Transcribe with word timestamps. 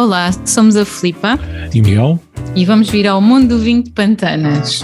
Olá, 0.00 0.30
somos 0.46 0.76
a 0.76 0.84
Filipa 0.86 1.38
e 1.74 1.82
Miguel 1.82 2.18
e 2.56 2.64
vamos 2.64 2.88
vir 2.88 3.06
ao 3.06 3.20
mundo 3.20 3.48
do 3.48 3.58
vinho 3.58 3.82
de 3.82 3.90
Pantanas. 3.90 4.80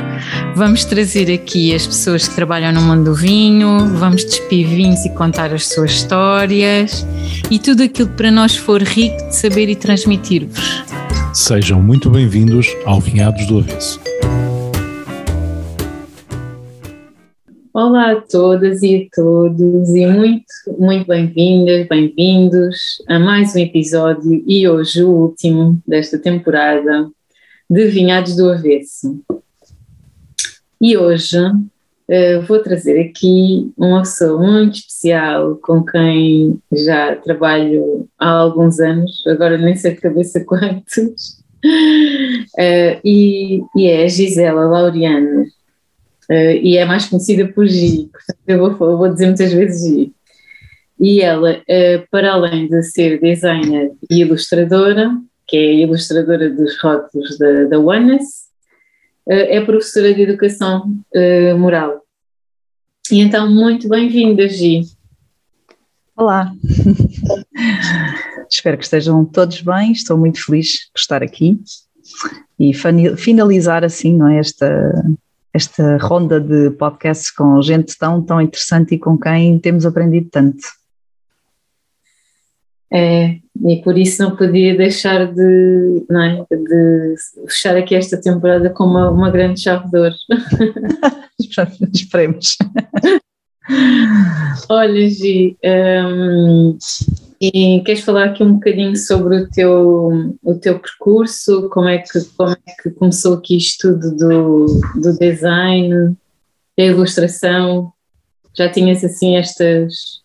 Vamos 0.54 0.84
trazer 0.84 1.32
aqui 1.32 1.74
as 1.74 1.86
pessoas 1.86 2.28
que 2.28 2.34
trabalham 2.34 2.70
no 2.70 2.82
mundo 2.82 3.04
do 3.04 3.14
vinho, 3.14 3.78
vamos 3.94 4.26
despir 4.26 4.68
vinhos 4.68 5.06
e 5.06 5.10
contar 5.14 5.54
as 5.54 5.68
suas 5.68 5.92
histórias 5.92 7.06
e 7.50 7.58
tudo 7.58 7.84
aquilo 7.84 8.10
que 8.10 8.14
para 8.14 8.30
nós 8.30 8.58
for 8.58 8.82
rico 8.82 9.16
de 9.28 9.34
saber 9.34 9.70
e 9.70 9.74
transmitir-vos. 9.74 10.84
Sejam 11.32 11.80
muito 11.80 12.10
bem-vindos 12.10 12.68
ao 12.84 13.00
Vinhados 13.00 13.46
do 13.46 13.60
Avesso. 13.60 13.98
Olá 17.96 18.12
a 18.12 18.20
todas 18.20 18.82
e 18.82 18.94
a 18.94 19.16
todos 19.16 19.94
e 19.94 20.06
muito, 20.06 20.44
muito 20.78 21.06
bem-vindas, 21.06 21.88
bem-vindos 21.88 23.02
a 23.08 23.18
mais 23.18 23.56
um 23.56 23.58
episódio 23.58 24.44
e 24.46 24.68
hoje 24.68 25.02
o 25.02 25.08
último 25.08 25.82
desta 25.88 26.18
temporada 26.18 27.10
de 27.70 27.86
Vinhados 27.86 28.36
do 28.36 28.50
Avesso. 28.50 29.18
E 30.78 30.94
hoje 30.94 31.38
uh, 31.38 32.42
vou 32.46 32.58
trazer 32.58 33.00
aqui 33.00 33.72
uma 33.78 34.00
pessoa 34.00 34.46
muito 34.46 34.74
especial 34.74 35.56
com 35.62 35.82
quem 35.82 36.60
já 36.70 37.16
trabalho 37.16 38.06
há 38.18 38.28
alguns 38.28 38.78
anos, 38.78 39.26
agora 39.26 39.56
nem 39.56 39.74
sei 39.74 39.94
de 39.94 40.02
cabeça 40.02 40.44
quantos, 40.44 41.38
uh, 41.64 43.00
e, 43.02 43.62
e 43.74 43.86
é 43.86 44.04
a 44.04 44.08
Gisela 44.08 44.66
Laureano 44.66 45.46
uh, 46.30 46.56
e 46.62 46.76
é 46.76 46.84
mais 46.84 47.06
conhecida 47.06 47.46
por 47.48 47.66
Gi, 47.66 48.08
portanto 48.12 48.40
eu 48.46 48.76
vou, 48.76 48.98
vou 48.98 49.08
dizer 49.08 49.26
muitas 49.26 49.52
vezes 49.52 49.88
Gi. 49.88 50.12
E 50.98 51.20
ela, 51.20 51.58
uh, 51.58 52.06
para 52.10 52.32
além 52.32 52.68
de 52.68 52.82
ser 52.82 53.20
designer 53.20 53.92
e 54.10 54.20
ilustradora, 54.20 55.10
que 55.46 55.56
é 55.56 55.74
ilustradora 55.74 56.50
dos 56.50 56.80
rótulos 56.80 57.38
da, 57.38 57.64
da 57.64 57.78
Oneness, 57.78 58.46
uh, 59.26 59.32
é 59.32 59.60
professora 59.60 60.14
de 60.14 60.22
educação 60.22 60.92
moral. 61.58 62.02
E 63.10 63.20
então, 63.20 63.48
muito 63.48 63.88
bem-vinda, 63.88 64.48
Gi. 64.48 64.82
Olá, 66.16 66.50
espero 68.50 68.78
que 68.78 68.84
estejam 68.84 69.24
todos 69.24 69.60
bem, 69.60 69.92
estou 69.92 70.16
muito 70.16 70.42
feliz 70.42 70.90
por 70.90 70.98
estar 70.98 71.22
aqui 71.22 71.60
e 72.58 72.72
finalizar 73.16 73.84
assim 73.84 74.16
não 74.16 74.28
é, 74.28 74.38
esta, 74.38 74.92
esta 75.56 75.96
ronda 75.98 76.38
de 76.38 76.70
podcasts 76.70 77.30
com 77.30 77.60
gente 77.62 77.96
tão, 77.98 78.22
tão 78.22 78.40
interessante 78.40 78.94
e 78.94 78.98
com 78.98 79.18
quem 79.18 79.58
temos 79.58 79.86
aprendido 79.86 80.28
tanto. 80.30 80.62
É, 82.92 83.38
e 83.64 83.82
por 83.82 83.98
isso 83.98 84.22
não 84.22 84.36
podia 84.36 84.76
deixar 84.76 85.26
de, 85.32 86.04
não 86.08 86.22
é, 86.22 86.46
de 86.48 87.14
fechar 87.48 87.76
aqui 87.76 87.94
esta 87.94 88.20
temporada 88.20 88.70
com 88.70 88.84
uma, 88.84 89.10
uma 89.10 89.30
grande 89.30 89.60
chave 89.60 89.90
de 89.90 89.98
ouro. 89.98 90.14
Esperemos. 91.92 92.56
Olha, 94.68 95.08
Gi, 95.08 95.56
um, 95.64 96.78
e 97.40 97.82
queres 97.84 98.02
falar 98.02 98.24
aqui 98.26 98.42
um 98.42 98.54
bocadinho 98.54 98.96
sobre 98.96 99.36
o 99.36 99.50
teu, 99.50 100.34
o 100.42 100.54
teu 100.54 100.78
percurso? 100.78 101.68
Como 101.70 101.88
é, 101.88 101.98
que, 101.98 102.20
como 102.36 102.52
é 102.52 102.82
que 102.82 102.90
começou 102.90 103.34
aqui 103.34 103.56
estudo 103.56 104.16
do, 104.16 104.80
do 104.94 105.18
design, 105.18 106.16
da 106.76 106.84
ilustração? 106.84 107.92
Já 108.54 108.70
tinhas 108.70 109.04
assim 109.04 109.36
estas. 109.36 110.22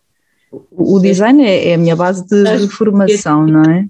O 0.72 1.00
design 1.00 1.44
é, 1.44 1.70
é 1.70 1.74
a 1.76 1.78
minha 1.78 1.96
base 1.96 2.26
de, 2.28 2.44
de 2.44 2.68
formação, 2.68 3.46
não 3.46 3.64
é? 3.64 3.88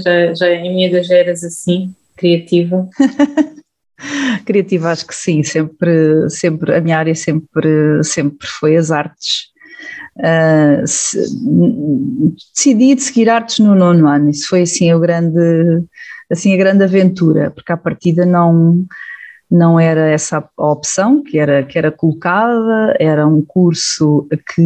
Já, 0.00 0.34
já 0.34 0.50
em 0.50 0.74
minha 0.74 1.02
já 1.02 1.14
eras 1.14 1.44
assim, 1.44 1.94
criativa? 2.16 2.88
criativa 4.44 4.90
acho 4.90 5.06
que 5.06 5.14
sim, 5.14 5.42
sempre, 5.42 6.28
sempre, 6.28 6.74
a 6.74 6.80
minha 6.80 6.98
área 6.98 7.14
sempre, 7.14 8.02
sempre 8.02 8.46
foi 8.46 8.76
as 8.76 8.90
artes. 8.90 9.52
Uh, 10.16 10.86
se, 10.86 11.18
decidi 12.54 12.94
de 12.94 13.02
seguir 13.02 13.30
artes 13.30 13.58
no 13.58 13.74
nono 13.74 14.06
ano, 14.06 14.30
isso 14.30 14.48
foi 14.48 14.62
assim, 14.62 14.92
o 14.92 15.00
grande, 15.00 15.82
assim 16.30 16.52
a 16.52 16.56
grande 16.56 16.84
aventura, 16.84 17.50
porque 17.50 17.72
à 17.72 17.76
partida 17.76 18.26
não, 18.26 18.84
não 19.50 19.80
era 19.80 20.08
essa 20.08 20.46
a 20.56 20.70
opção 20.70 21.22
que 21.22 21.38
era, 21.38 21.62
que 21.62 21.78
era 21.78 21.90
colocada, 21.90 22.94
era 23.00 23.26
um 23.26 23.42
curso 23.42 24.28
que, 24.30 24.62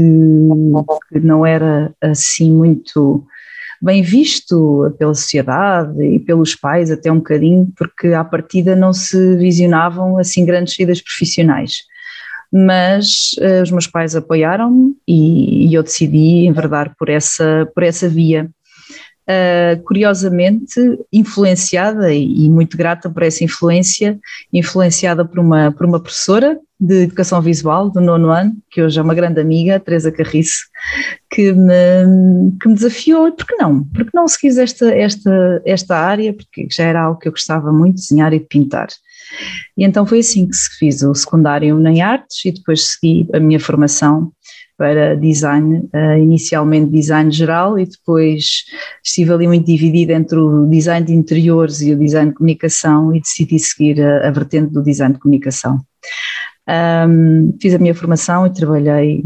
que 1.08 1.20
não 1.20 1.46
era 1.46 1.94
assim 2.00 2.52
muito 2.52 3.25
bem 3.81 4.03
visto 4.03 4.94
pela 4.98 5.14
sociedade 5.14 6.03
e 6.03 6.19
pelos 6.19 6.54
pais 6.54 6.91
até 6.91 7.10
um 7.10 7.16
bocadinho, 7.16 7.69
porque 7.76 8.09
à 8.09 8.25
partida 8.25 8.75
não 8.75 8.92
se 8.92 9.37
visionavam 9.37 10.19
assim 10.19 10.44
grandes 10.44 10.75
saídas 10.75 11.00
profissionais 11.00 11.84
mas 12.53 13.32
uh, 13.38 13.62
os 13.62 13.70
meus 13.70 13.87
pais 13.87 14.14
apoiaram-me 14.14 14.94
e, 15.06 15.66
e, 15.69 15.75
eu 15.75 15.82
decidi 15.82 16.47
enverdar 16.47 16.94
por 16.97 17.09
essa, 17.09 17.69
por 17.75 17.82
essa 17.82 18.09
via. 18.09 18.48
Uh, 19.28 19.82
curiosamente 19.82 20.81
influenciada 21.12 22.14
e, 22.14 22.44
e, 22.44 22.48
muito 22.48 22.76
grata 22.76 23.10
por 23.10 23.25
essa 23.25 23.42
influência, 23.42 24.20
influenciada 24.53 25.25
por 25.25 25.41
uma, 25.41 25.72
por 25.72 25.84
uma 25.84 25.98
professora 25.98 26.56
de 26.78 27.04
educação 27.04 27.41
visual 27.41 27.91
do 27.91 28.00
nono 28.00 28.31
ano, 28.31 28.54
que 28.70 28.82
hoje 28.82 29.00
é 29.00 29.03
uma 29.03 29.14
grande 29.16 29.41
amiga, 29.41 29.81
Teresa 29.81 30.12
Carriço, 30.12 30.66
que 31.31 31.53
me, 31.53 32.53
que 32.60 32.69
me 32.69 32.75
desafiou, 32.75 33.32
por 33.32 33.47
que 33.47 33.56
não? 33.56 33.82
Por 33.82 34.04
que 34.04 34.10
não 34.14 34.28
seguir 34.28 34.56
esta, 34.60 34.94
esta, 34.94 35.62
esta 35.64 35.97
área? 35.97 36.32
Porque 36.32 36.69
já 36.70 36.84
era 36.84 37.03
algo 37.03 37.19
que 37.19 37.26
eu 37.26 37.32
gostava 37.32 37.72
muito, 37.72 37.97
de 37.97 38.03
desenhar 38.03 38.32
e 38.32 38.38
de 38.38 38.44
pintar. 38.44 38.88
E 39.76 39.84
então 39.84 40.06
foi 40.06 40.20
assim 40.20 40.47
que 40.47 40.54
se 40.54 40.70
fiz 40.78 41.03
o 41.03 41.14
secundário 41.14 41.84
em 41.87 42.00
artes 42.00 42.44
e 42.44 42.53
depois 42.53 42.84
segui 42.84 43.28
a 43.34 43.41
minha 43.41 43.58
formação 43.58 44.32
para 44.76 45.16
design, 45.16 45.88
uh, 45.94 46.19
inicialmente 46.19 46.91
design 46.91 47.31
geral 47.31 47.78
e 47.78 47.87
depois 47.87 48.64
estive 49.03 49.32
ali 49.32 49.47
muito 49.47 49.66
dividida 49.66 50.12
entre 50.12 50.38
o 50.38 50.66
design 50.66 51.06
de 51.06 51.14
interiores 51.14 51.81
e 51.81 51.92
o 51.92 51.98
design 51.98 52.31
de 52.31 52.37
comunicação 52.37 53.14
e 53.14 53.20
decidi 53.20 53.59
seguir 53.59 54.03
a, 54.03 54.28
a 54.28 54.31
vertente 54.31 54.72
do 54.72 54.82
design 54.82 55.14
de 55.14 55.20
comunicação. 55.20 55.81
Um, 56.69 57.56
fiz 57.60 57.75
a 57.75 57.78
minha 57.78 57.94
formação 57.94 58.47
e 58.47 58.53
trabalhei 58.53 59.25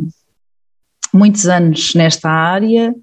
muitos 1.12 1.47
anos 1.47 1.94
nesta 1.94 2.31
área. 2.31 2.94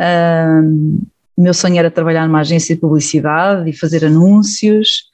Um, 0.00 1.02
o 1.36 1.42
meu 1.42 1.54
sonho 1.54 1.78
era 1.78 1.90
trabalhar 1.90 2.26
numa 2.26 2.40
agência 2.40 2.74
de 2.74 2.80
publicidade 2.80 3.68
e 3.68 3.76
fazer 3.76 4.04
anúncios 4.04 5.04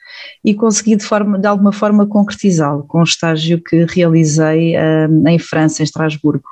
e 0.44 0.54
consegui 0.54 0.96
de, 0.96 1.04
forma, 1.04 1.38
de 1.38 1.46
alguma 1.46 1.72
forma 1.72 2.06
concretizá-lo 2.06 2.84
com 2.84 3.00
um 3.00 3.04
estágio 3.04 3.60
que 3.62 3.84
realizei 3.84 4.74
um, 4.76 5.26
em 5.28 5.38
França, 5.38 5.82
em 5.82 5.84
Estrasburgo, 5.84 6.48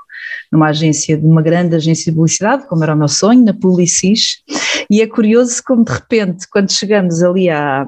numa 0.51 0.69
agência, 0.69 1.17
de 1.17 1.27
uma 1.27 1.43
grande 1.43 1.77
agência 1.77 2.11
de 2.11 2.17
publicidade, 2.17 2.67
como 2.67 2.83
era 2.83 2.95
o 2.95 2.99
meu 2.99 3.09
sonho, 3.09 3.45
na 3.45 3.53
Publicis, 3.53 4.43
e 4.91 5.03
é 5.03 5.07
curioso 5.07 5.63
como 5.65 5.85
de 5.85 5.93
repente, 5.93 6.47
quando 6.51 6.73
chegamos 6.73 7.23
ali 7.23 7.51
à, 7.51 7.87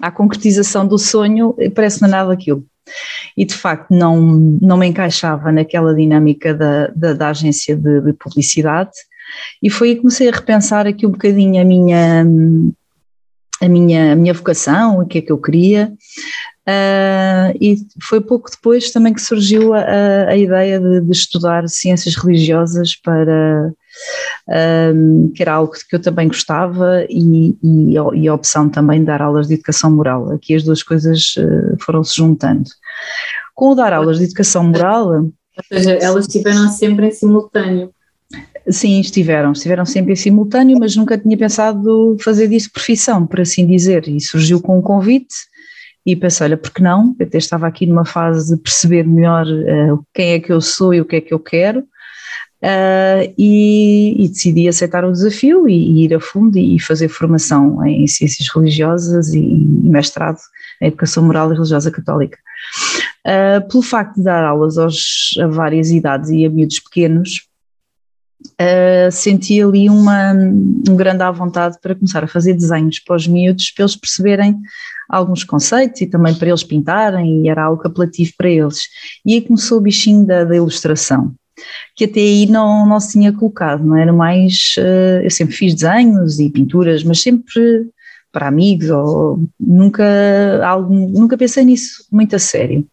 à 0.00 0.10
concretização 0.10 0.86
do 0.86 0.98
sonho, 0.98 1.54
parece 1.74 2.02
não 2.02 2.08
é 2.08 2.12
nada 2.12 2.32
aquilo. 2.32 2.64
E 3.36 3.44
de 3.44 3.54
facto 3.54 3.90
não, 3.90 4.20
não 4.60 4.76
me 4.76 4.86
encaixava 4.86 5.52
naquela 5.52 5.94
dinâmica 5.94 6.52
da, 6.52 6.88
da, 6.88 7.12
da 7.14 7.28
agência 7.30 7.76
de, 7.76 8.00
de 8.00 8.12
publicidade, 8.12 8.90
e 9.62 9.70
foi 9.70 9.90
aí 9.90 9.94
que 9.94 10.00
comecei 10.00 10.28
a 10.28 10.32
repensar 10.32 10.86
aqui 10.86 11.06
um 11.06 11.10
bocadinho 11.10 11.60
a 11.60 11.64
minha, 11.64 12.24
a 13.60 13.68
minha, 13.68 14.12
a 14.12 14.16
minha 14.16 14.34
vocação, 14.34 15.00
o 15.00 15.06
que 15.06 15.18
é 15.18 15.20
que 15.20 15.32
eu 15.32 15.38
queria. 15.38 15.92
Uh, 16.68 17.56
e 17.58 17.76
foi 18.02 18.20
pouco 18.20 18.50
depois 18.50 18.90
também 18.90 19.14
que 19.14 19.22
surgiu 19.22 19.72
a, 19.72 20.28
a 20.28 20.36
ideia 20.36 20.78
de, 20.78 21.00
de, 21.00 21.10
estudar 21.10 21.66
ciências 21.68 22.14
religiosas 22.14 22.94
para 22.94 23.72
um, 24.94 25.32
que 25.34 25.42
era 25.42 25.54
algo 25.54 25.72
que 25.72 25.96
eu 25.96 26.00
também 26.00 26.28
gostava 26.28 27.04
e, 27.08 27.56
e, 27.62 27.94
e, 27.94 28.28
a 28.28 28.34
opção 28.34 28.68
também 28.68 29.00
de 29.00 29.06
dar 29.06 29.22
aulas 29.22 29.48
de 29.48 29.54
educação 29.54 29.90
moral. 29.90 30.30
Aqui 30.32 30.54
as 30.54 30.62
duas 30.62 30.82
coisas 30.82 31.34
uh, 31.38 31.76
foram 31.80 32.04
se 32.04 32.16
juntando. 32.16 32.68
Com 33.54 33.72
o 33.72 33.74
dar 33.74 33.92
aulas 33.92 34.18
de 34.18 34.24
educação 34.24 34.64
moral. 34.64 35.08
Ou 35.12 35.32
seja, 35.72 35.92
elas 35.94 36.26
estiveram 36.26 36.68
sempre 36.68 37.08
em 37.08 37.10
simultâneo. 37.10 37.90
Sim, 38.68 39.00
estiveram, 39.00 39.52
estiveram 39.52 39.86
sempre 39.86 40.12
em 40.12 40.16
simultâneo, 40.16 40.78
mas 40.78 40.94
nunca 40.94 41.18
tinha 41.18 41.36
pensado 41.36 42.16
fazer 42.20 42.46
disso 42.48 42.70
profissão, 42.72 43.26
por 43.26 43.40
assim 43.40 43.66
dizer, 43.66 44.06
e 44.06 44.20
surgiu 44.20 44.60
com 44.60 44.78
um 44.78 44.82
convite 44.82 45.34
e 46.04 46.16
pensei, 46.16 46.46
olha, 46.46 46.56
por 46.56 46.70
que 46.70 46.82
não? 46.82 47.14
Eu 47.18 47.26
até 47.26 47.38
estava 47.38 47.66
aqui 47.66 47.86
numa 47.86 48.04
fase 48.04 48.54
de 48.54 48.62
perceber 48.62 49.06
melhor 49.06 49.46
uh, 49.46 50.04
quem 50.14 50.32
é 50.32 50.40
que 50.40 50.52
eu 50.52 50.60
sou 50.60 50.94
e 50.94 51.00
o 51.00 51.04
que 51.04 51.16
é 51.16 51.20
que 51.20 51.34
eu 51.34 51.38
quero, 51.38 51.80
uh, 51.80 53.34
e, 53.36 54.24
e, 54.24 54.28
decidi 54.28 54.68
aceitar 54.68 55.04
o 55.04 55.12
desafio 55.12 55.68
e, 55.68 55.74
e, 55.74 56.04
ir 56.04 56.14
a 56.14 56.20
fundo 56.20 56.58
e 56.58 56.80
fazer 56.80 57.08
formação 57.08 57.84
em 57.86 58.06
ciências 58.06 58.48
religiosas 58.54 59.34
e, 59.34 59.40
mestrado 59.40 60.38
em 60.80 60.88
educação 60.88 61.22
moral 61.22 61.50
e 61.50 61.54
religiosa 61.54 61.90
católica. 61.90 62.38
Uh, 63.26 63.68
pelo 63.68 63.82
facto 63.82 64.16
de 64.16 64.24
dar 64.24 64.44
aulas 64.44 64.78
aos, 64.78 65.30
a 65.38 65.46
várias 65.46 65.90
idades 65.90 66.30
e 66.30 66.46
a 66.46 66.50
miúdos 66.50 66.80
pequenos, 66.80 67.49
uh, 68.60 69.10
senti 69.10 69.62
ali 69.62 69.88
uma, 69.88 70.32
um 70.32 70.96
grande 70.96 71.22
à 71.22 71.30
vontade 71.30 71.78
para 71.80 71.94
começar 71.94 72.24
a 72.24 72.28
fazer 72.28 72.54
desenhos 72.54 72.98
para 72.98 73.16
os 73.16 73.26
miúdos, 73.26 73.70
para 73.70 73.84
eles 73.84 73.96
perceberem 73.96 74.56
alguns 75.08 75.44
conceitos 75.44 76.00
e 76.00 76.06
também 76.06 76.34
para 76.34 76.48
eles 76.48 76.62
pintarem, 76.62 77.44
e 77.44 77.48
era 77.48 77.64
algo 77.64 77.86
apelativo 77.86 78.32
para 78.36 78.48
eles. 78.48 78.82
E 79.26 79.34
aí 79.34 79.40
começou 79.42 79.78
o 79.78 79.82
bichinho 79.82 80.26
da, 80.26 80.44
da 80.44 80.56
ilustração 80.56 81.34
que 81.94 82.04
até 82.04 82.20
aí 82.20 82.46
não, 82.46 82.86
não 82.86 82.98
se 82.98 83.12
tinha 83.12 83.32
colocado, 83.32 83.84
não 83.84 83.96
era 83.96 84.12
mais, 84.12 84.74
uh, 84.78 85.22
eu 85.22 85.30
sempre 85.30 85.54
fiz 85.54 85.74
desenhos 85.74 86.38
e 86.38 86.48
pinturas, 86.48 87.04
mas 87.04 87.20
sempre 87.20 87.86
para 88.32 88.48
amigos, 88.48 88.88
ou 88.90 89.40
nunca, 89.58 90.04
algo, 90.64 90.94
nunca 90.94 91.36
pensei 91.36 91.64
nisso 91.64 92.06
muito 92.10 92.36
a 92.36 92.38
sério. 92.38 92.86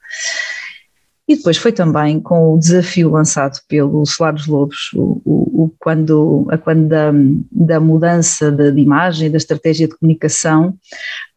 E 1.27 1.35
depois 1.35 1.57
foi 1.57 1.73
também 1.73 2.21
com 2.21 2.53
o 2.53 2.57
desafio 2.57 3.09
lançado 3.11 3.59
pelo 3.67 4.05
Solar 4.05 4.33
dos 4.33 4.47
Lobos, 4.47 4.91
o, 4.95 5.21
o, 5.25 5.63
o 5.63 5.75
quando, 5.77 6.47
a, 6.49 6.57
quando 6.57 6.87
da, 6.87 7.11
da 7.51 7.79
mudança 7.81 8.49
de, 8.49 8.71
de, 8.71 8.81
imagem, 8.81 9.29
da 9.29 9.35
estratégia 9.35 9.89
de 9.89 9.97
comunicação, 9.97 10.77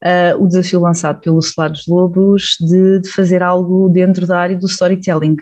uh, 0.04 0.40
o 0.40 0.46
desafio 0.46 0.80
lançado 0.80 1.20
pelo 1.20 1.42
Solar 1.42 1.70
dos 1.70 1.88
Lobos 1.88 2.56
de, 2.60 3.00
de, 3.00 3.08
fazer 3.10 3.42
algo 3.42 3.88
dentro 3.88 4.28
da 4.28 4.38
área 4.38 4.56
do 4.56 4.66
storytelling. 4.66 5.36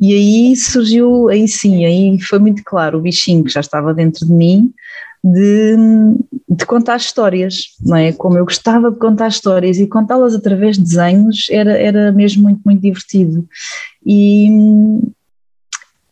E 0.00 0.14
aí 0.14 0.56
surgiu, 0.56 1.28
aí 1.28 1.48
sim, 1.48 1.84
aí 1.84 2.20
foi 2.20 2.38
muito 2.38 2.62
claro 2.64 2.98
o 2.98 3.02
bichinho 3.02 3.42
que 3.42 3.52
já 3.52 3.60
estava 3.60 3.92
dentro 3.92 4.24
de 4.24 4.32
mim, 4.32 4.72
de, 5.24 5.74
de, 6.50 6.66
contar 6.66 6.96
histórias, 6.96 7.74
não 7.80 7.96
é? 7.96 8.12
Como 8.12 8.36
eu 8.36 8.44
gostava 8.44 8.90
de 8.90 8.98
contar 8.98 9.28
histórias 9.28 9.78
e 9.78 9.86
contá-las 9.86 10.34
através 10.34 10.76
de 10.76 10.82
desenhos 10.82 11.46
era, 11.50 11.72
era 11.78 12.12
mesmo 12.12 12.42
muito, 12.42 12.60
muito 12.62 12.82
divertido. 12.82 13.48
E, 14.04 14.50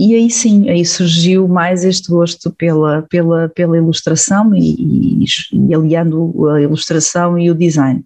e 0.00 0.14
aí 0.14 0.30
sim, 0.30 0.70
aí 0.70 0.82
surgiu 0.86 1.46
mais 1.46 1.84
este 1.84 2.08
gosto 2.08 2.50
pela, 2.52 3.02
pela, 3.02 3.50
pela 3.50 3.76
ilustração 3.76 4.54
e, 4.54 4.76
e, 4.78 5.24
e 5.52 5.74
aliando 5.74 6.48
a 6.48 6.62
ilustração 6.62 7.38
e 7.38 7.50
o 7.50 7.54
design. 7.54 8.02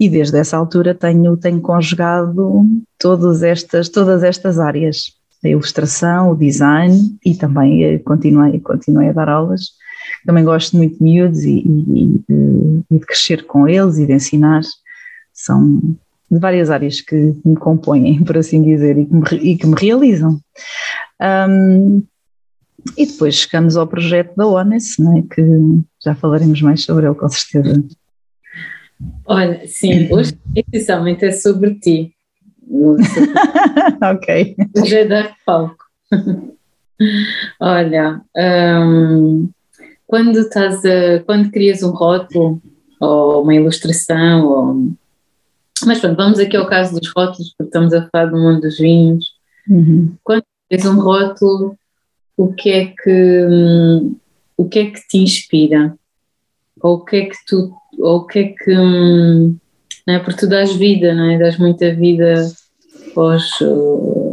E 0.00 0.08
desde 0.08 0.38
essa 0.38 0.56
altura 0.56 0.94
tenho, 0.94 1.36
tenho 1.36 1.60
conjugado 1.60 2.64
todas 2.98 3.42
estas, 3.42 3.90
todas 3.90 4.22
estas 4.22 4.58
áreas 4.58 5.12
a 5.44 5.48
ilustração, 5.48 6.30
o 6.30 6.36
design 6.36 7.18
e 7.24 7.34
também 7.34 7.82
eh, 7.82 7.98
continuei, 7.98 8.60
continuei 8.60 9.08
a 9.08 9.12
dar 9.12 9.28
aulas 9.28 9.72
também 10.24 10.44
gosto 10.44 10.76
muito 10.76 10.96
de 10.98 11.02
miúdos 11.02 11.44
e, 11.44 11.58
e, 11.58 12.20
e, 12.28 12.98
de 12.98 13.06
crescer 13.06 13.44
com 13.46 13.68
eles 13.68 13.98
e 13.98 14.06
de 14.06 14.12
ensinar. 14.12 14.62
São 15.32 15.80
de 16.30 16.38
várias 16.38 16.70
áreas 16.70 17.00
que 17.00 17.34
me 17.44 17.56
compõem, 17.56 18.22
por 18.24 18.38
assim 18.38 18.62
dizer, 18.62 18.96
e 18.98 19.06
que 19.06 19.14
me, 19.14 19.52
e 19.52 19.56
que 19.56 19.66
me 19.66 19.74
realizam. 19.78 20.40
Um, 21.20 22.02
e 22.96 23.06
depois 23.06 23.36
chegamos 23.36 23.76
ao 23.76 23.86
projeto 23.86 24.34
da 24.34 24.46
ONES, 24.46 24.98
né, 24.98 25.22
que 25.30 25.42
já 26.02 26.14
falaremos 26.14 26.60
mais 26.62 26.82
sobre 26.82 27.06
ele, 27.06 27.14
com 27.14 27.28
certeza. 27.28 27.84
Olha, 29.24 29.66
sim, 29.66 30.08
hoje 30.12 30.36
essencialmente 30.54 31.24
é 31.24 31.32
sobre 31.32 31.74
ti. 31.76 32.14
ok. 34.02 34.56
Hoje 34.76 34.96
é 34.96 35.04
dar 35.04 35.36
palco. 35.44 35.84
Olha, 37.60 38.20
quando 40.12 40.40
estás 40.40 40.84
a, 40.84 41.20
quando 41.24 41.50
crias 41.50 41.82
um 41.82 41.88
rótulo 41.88 42.60
ou 43.00 43.42
uma 43.42 43.54
ilustração 43.54 44.46
ou 44.46 44.92
mas 45.86 46.00
pronto, 46.00 46.16
vamos 46.18 46.38
aqui 46.38 46.54
ao 46.54 46.66
caso 46.66 47.00
dos 47.00 47.10
rótulos 47.16 47.54
porque 47.56 47.70
estamos 47.70 47.94
a 47.94 48.06
falar 48.10 48.26
do 48.26 48.36
mundo 48.36 48.60
dos 48.60 48.76
vinhos 48.76 49.32
uhum. 49.66 50.14
quando 50.22 50.44
crias 50.68 50.84
um 50.84 51.00
rótulo 51.00 51.78
o 52.36 52.52
que 52.52 52.70
é 52.70 52.86
que 52.88 53.46
o 54.58 54.68
que 54.68 54.80
é 54.80 54.90
que 54.90 55.00
te 55.08 55.16
inspira 55.16 55.94
ou 56.82 56.96
o 56.96 57.04
que 57.06 57.16
é 57.16 57.24
que 57.24 57.36
tu 57.46 57.72
ou 57.98 58.16
o 58.18 58.26
que 58.26 58.38
é 58.38 58.44
que 58.48 58.74
não 58.74 60.14
é? 60.14 60.18
porque 60.18 60.40
tu 60.40 60.46
dás 60.46 60.74
vida, 60.74 61.14
não 61.14 61.30
é? 61.30 61.38
dás 61.38 61.56
muita 61.56 61.94
vida 61.94 62.52
aos, 63.16 63.48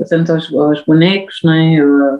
tanto 0.09 0.33
aos, 0.33 0.53
aos 0.53 0.83
bonecos, 0.83 1.39
não 1.41 1.53
é? 1.53 2.19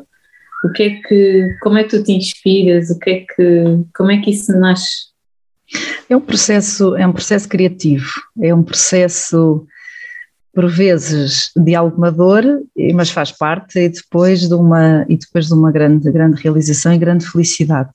O 0.63 0.71
que 0.71 0.83
é 0.83 0.89
que, 1.01 1.57
como 1.61 1.77
é 1.77 1.83
que 1.83 1.97
tu 1.97 2.03
te 2.03 2.11
inspiras? 2.11 2.89
O 2.89 2.99
que 2.99 3.09
é 3.09 3.19
que, 3.19 3.85
como 3.95 4.11
é 4.11 4.19
que 4.19 4.31
isso 4.31 4.51
nasce? 4.53 5.09
É 6.09 6.17
um 6.17 6.21
processo, 6.21 6.95
é 6.95 7.05
um 7.07 7.13
processo 7.13 7.47
criativo, 7.47 8.09
é 8.41 8.53
um 8.53 8.63
processo 8.63 9.65
por 10.53 10.67
vezes 10.67 11.51
de 11.55 11.75
alguma 11.75 12.11
dor, 12.11 12.43
mas 12.93 13.11
faz 13.11 13.31
parte 13.31 13.79
e 13.79 13.89
depois 13.89 14.47
de 14.47 14.53
uma 14.53 15.05
e 15.07 15.15
depois 15.15 15.47
de 15.47 15.53
uma 15.53 15.71
grande 15.71 16.11
grande 16.11 16.41
realização 16.41 16.91
e 16.91 16.97
grande 16.97 17.25
felicidade. 17.25 17.91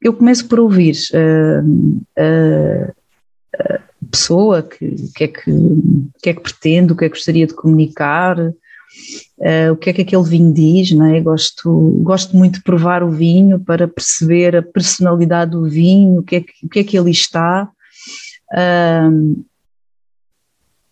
Eu 0.00 0.12
começo 0.12 0.46
por 0.46 0.60
ouvir 0.60 0.94
uh, 1.14 1.66
uh, 2.20 2.94
a 3.58 3.80
pessoa 4.10 4.62
que, 4.62 4.94
que, 5.14 5.24
é 5.24 5.28
que, 5.28 5.50
que 6.22 6.30
é 6.30 6.34
que 6.34 6.40
pretende, 6.40 6.92
o 6.92 6.96
que 6.96 7.06
é 7.06 7.08
que 7.08 7.14
gostaria 7.14 7.46
de 7.46 7.54
comunicar, 7.54 8.36
uh, 9.38 9.72
o 9.72 9.76
que 9.76 9.90
é 9.90 9.92
que 9.92 10.02
aquele 10.02 10.24
vinho 10.24 10.52
diz, 10.52 10.92
não 10.92 11.06
é? 11.06 11.20
Gosto, 11.20 11.70
gosto 12.02 12.36
muito 12.36 12.54
de 12.54 12.62
provar 12.62 13.02
o 13.02 13.10
vinho 13.10 13.60
para 13.60 13.88
perceber 13.88 14.56
a 14.56 14.62
personalidade 14.62 15.52
do 15.52 15.68
vinho, 15.68 16.20
o 16.20 16.22
que 16.22 16.36
é 16.36 16.40
que, 16.40 16.52
o 16.62 16.68
que, 16.68 16.78
é 16.80 16.84
que 16.84 16.98
ele 16.98 17.10
está. 17.10 17.68
Uh, 18.52 19.44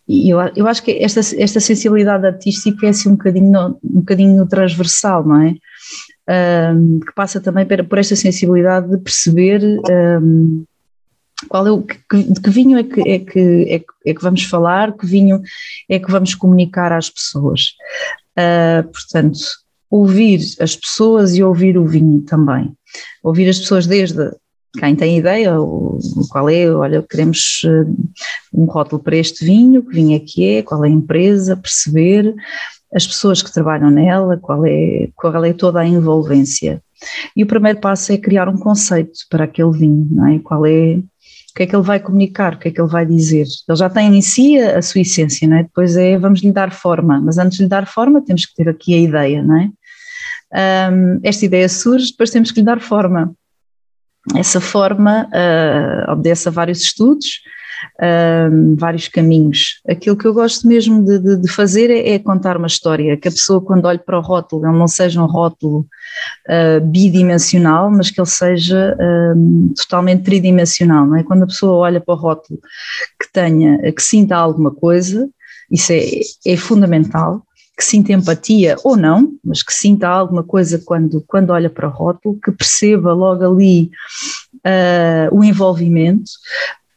e 0.09 0.29
eu, 0.31 0.39
eu 0.57 0.67
acho 0.67 0.83
que 0.83 0.93
esta, 0.93 1.21
esta 1.21 1.61
sensibilidade 1.61 2.27
artística 2.27 2.87
é 2.87 2.91
assim 2.91 3.09
um 3.09 3.17
bocadinho, 3.17 3.79
um 3.83 4.01
bocadinho 4.01 4.47
transversal, 4.47 5.25
não 5.25 5.41
é? 5.41 5.55
Um, 6.75 7.01
que 7.01 7.13
passa 7.15 7.41
também 7.41 7.67
por, 7.67 7.99
esta 7.99 8.15
sensibilidade 8.15 8.89
de 8.89 8.99
perceber 8.99 9.61
um, 10.21 10.65
qual 11.49 11.67
é 11.67 11.71
o 11.71 11.83
que, 11.83 11.99
de 12.23 12.41
que 12.41 12.51
vinho 12.51 12.79
é 12.79 12.83
que, 12.83 13.01
é, 13.01 13.19
que, 13.19 13.67
é, 13.69 13.79
que, 13.79 13.87
é 14.07 14.15
que 14.15 14.23
vamos 14.23 14.45
falar, 14.45 14.97
que 14.97 15.07
vinho 15.07 15.41
é 15.89 15.99
que 15.99 16.11
vamos 16.11 16.35
comunicar 16.35 16.93
às 16.93 17.11
pessoas. 17.11 17.75
Uh, 18.39 18.83
portanto, 18.91 19.39
ouvir 19.91 20.41
as 20.61 20.75
pessoas 20.75 21.35
e 21.35 21.43
ouvir 21.43 21.77
o 21.77 21.87
vinho 21.87 22.23
também. 22.23 22.73
Ouvir 23.23 23.49
as 23.49 23.59
pessoas 23.59 23.87
desde 23.87 24.31
quem 24.79 24.97
tem 24.97 25.19
ideia, 25.19 25.61
o, 25.61 25.99
qual 26.31 26.49
é, 26.49 26.71
olha, 26.71 27.03
queremos 27.03 27.63
uh, 27.65 27.95
um 28.53 28.65
rótulo 28.65 29.03
para 29.03 29.17
este 29.17 29.45
vinho, 29.45 29.83
que 29.83 29.95
vinho 29.95 30.17
é 30.17 30.21
que 30.21 30.47
é, 30.47 30.63
qual 30.63 30.85
é 30.85 30.89
a 30.89 30.91
empresa, 30.91 31.57
perceber 31.57 32.35
as 32.95 33.07
pessoas 33.07 33.43
que 33.43 33.53
trabalham 33.53 33.91
nela, 33.91 34.37
qual 34.37 34.65
é, 34.67 35.09
qual 35.15 35.45
é 35.45 35.53
toda 35.53 35.81
a 35.81 35.87
envolvência. 35.87 36.83
E 37.37 37.43
o 37.43 37.47
primeiro 37.47 37.81
passo 37.81 38.13
é 38.13 38.19
criar 38.19 38.49
um 38.49 38.57
conceito 38.57 39.21
para 39.29 39.45
aquele 39.45 39.73
vinho, 39.73 40.07
não 40.11 40.27
é? 40.29 40.39
Qual 40.39 40.65
é 40.67 41.01
o 41.53 41.55
que 41.55 41.65
é 41.65 41.67
que 41.67 41.77
ele 41.77 41.83
vai 41.83 42.01
comunicar, 42.01 42.55
o 42.55 42.59
que 42.59 42.69
é 42.69 42.71
que 42.71 42.81
ele 42.81 42.89
vai 42.89 43.05
dizer. 43.05 43.47
Ele 43.69 43.77
já 43.77 43.91
tem 43.91 44.17
em 44.17 44.23
si 44.23 44.59
a, 44.59 44.79
a 44.79 44.83
sua 44.83 45.03
essência, 45.03 45.47
não 45.47 45.59
é? 45.59 45.63
Depois 45.63 45.97
é 45.97 46.19
vamos 46.19 46.41
lhe 46.41 46.51
dar 46.51 46.73
forma, 46.73 47.21
mas 47.21 47.37
antes 47.37 47.59
de 47.59 47.65
lhe 47.65 47.69
dar 47.69 47.87
forma 47.87 48.25
temos 48.25 48.47
que 48.47 48.55
ter 48.55 48.71
aqui 48.71 48.95
a 48.95 48.99
ideia, 48.99 49.43
não 49.43 49.61
é? 49.61 49.71
Um, 50.91 51.21
esta 51.23 51.45
ideia 51.45 51.69
surge, 51.69 52.11
depois 52.11 52.31
temos 52.31 52.51
que 52.51 52.61
lhe 52.61 52.67
dar 52.67 52.81
forma. 52.81 53.35
Essa 54.35 54.61
forma 54.61 55.29
uh, 55.29 56.13
obedece 56.13 56.49
a 56.49 56.53
vários 56.53 56.81
estudos, 56.81 57.43
uh, 58.01 58.77
vários 58.77 59.09
caminhos. 59.09 59.81
Aquilo 59.89 60.17
que 60.17 60.27
eu 60.27 60.35
gosto 60.35 60.67
mesmo 60.67 61.05
de, 61.05 61.19
de, 61.19 61.37
de, 61.37 61.49
fazer 61.49 61.91
é, 61.91 62.15
é, 62.15 62.19
contar 62.19 62.57
uma 62.57 62.67
história, 62.67 63.17
que 63.17 63.29
a 63.29 63.33
pessoa 63.33 63.61
quando 63.61 63.87
olhe 63.87 63.99
para 63.99 64.19
o 64.19 64.23
rótulo, 64.23 64.67
ele 64.67 64.79
não 64.79 64.89
seja 64.89 65.23
um 65.23 65.27
rótulo 65.27 65.87
uh, 66.49 66.81
bidimensional, 66.85 67.91
mas 67.91 68.11
que 68.11 68.21
ele 68.21 68.29
seja 68.29 68.97
uh, 68.97 69.75
totalmente 69.75 70.25
tridimensional, 70.25 71.07
não 71.07 71.17
é? 71.17 71.23
Quando 71.23 71.45
a 71.45 71.47
pessoa 71.47 71.79
olha 71.79 72.01
para 72.01 72.15
o 72.15 72.19
rótulo 72.19 72.61
que 73.21 73.33
tenha, 73.33 73.79
que 73.93 74.03
sinta 74.03 74.37
alguma 74.37 74.71
coisa, 74.71 75.29
isso 75.71 75.93
é, 75.93 76.05
é 76.47 76.57
fundamental, 76.57 77.43
que 77.77 77.85
sinta 77.85 78.13
empatia 78.13 78.77
ou 78.85 78.97
não, 78.97 79.33
mas 79.45 79.63
que 79.63 79.73
sinta 79.73 80.07
alguma 80.07 80.43
coisa 80.43 80.81
quando, 80.85 81.25
quando 81.27 81.51
olha 81.51 81.71
para 81.71 81.89
o 81.89 81.91
rótulo, 81.91 82.39
que 82.39 82.53
perceba 82.53 83.13
logo 83.13 83.45
ali 83.45 83.91
uh, 84.59 85.37
o 85.37 85.43
envolvimento, 85.43 86.31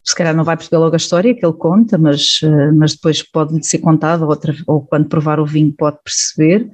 se 0.05 0.15
calhar 0.15 0.35
não 0.35 0.43
vai 0.43 0.55
perceber 0.55 0.77
logo 0.77 0.93
a 0.93 0.97
história 0.97 1.33
que 1.33 1.45
ele 1.45 1.53
conta, 1.53 1.97
mas, 1.97 2.39
mas 2.75 2.93
depois 2.93 3.23
pode 3.23 3.65
ser 3.65 3.79
contado, 3.79 4.23
ou, 4.23 4.37
ou 4.67 4.81
quando 4.81 5.09
provar 5.09 5.39
o 5.39 5.45
vinho 5.45 5.73
pode 5.75 5.97
perceber, 6.03 6.69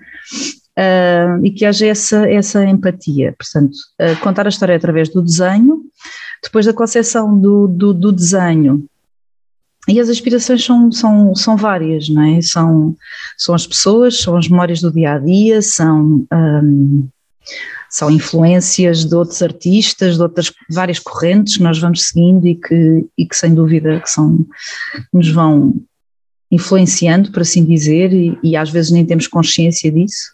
uh, 0.78 1.46
e 1.46 1.52
que 1.52 1.66
haja 1.66 1.88
essa, 1.88 2.30
essa 2.30 2.66
empatia. 2.66 3.36
Portanto, 3.38 3.74
uh, 4.02 4.20
contar 4.22 4.46
a 4.46 4.50
história 4.50 4.76
através 4.76 5.10
do 5.10 5.22
desenho, 5.22 5.82
depois 6.44 6.66
da 6.66 6.74
concepção 6.74 7.40
do, 7.40 7.68
do, 7.68 7.94
do 7.94 8.12
desenho. 8.12 8.86
E 9.88 10.00
as 10.00 10.10
aspirações 10.10 10.64
são, 10.64 10.92
são, 10.92 11.36
são 11.36 11.58
várias, 11.58 12.08
não 12.08 12.22
é? 12.22 12.42
São, 12.42 12.96
são 13.38 13.56
as 13.56 13.66
pessoas, 13.66 14.20
são 14.20 14.38
as 14.38 14.48
memórias 14.48 14.80
do 14.80 14.92
dia 14.92 15.14
a 15.14 15.20
dia, 15.20 15.62
são. 15.62 16.26
Um, 16.32 17.08
são 17.90 18.10
influências 18.10 19.06
de 19.06 19.16
outros 19.16 19.42
artistas, 19.42 20.16
de 20.16 20.22
outras 20.22 20.52
várias 20.70 21.00
correntes 21.00 21.58
que 21.58 21.64
nós 21.64 21.80
vamos 21.80 22.08
seguindo 22.08 22.48
e 22.48 22.56
que, 22.56 23.06
e 23.18 23.26
que 23.26 23.36
sem 23.36 23.54
dúvida 23.54 24.00
que 24.00 24.10
são, 24.10 24.46
nos 25.12 25.30
vão 25.30 25.76
influenciando, 26.50 27.32
por 27.32 27.42
assim 27.42 27.64
dizer, 27.66 28.14
e, 28.14 28.38
e 28.44 28.56
às 28.56 28.70
vezes 28.70 28.92
nem 28.92 29.06
temos 29.06 29.28
consciência 29.28 29.92
disso 29.92 30.32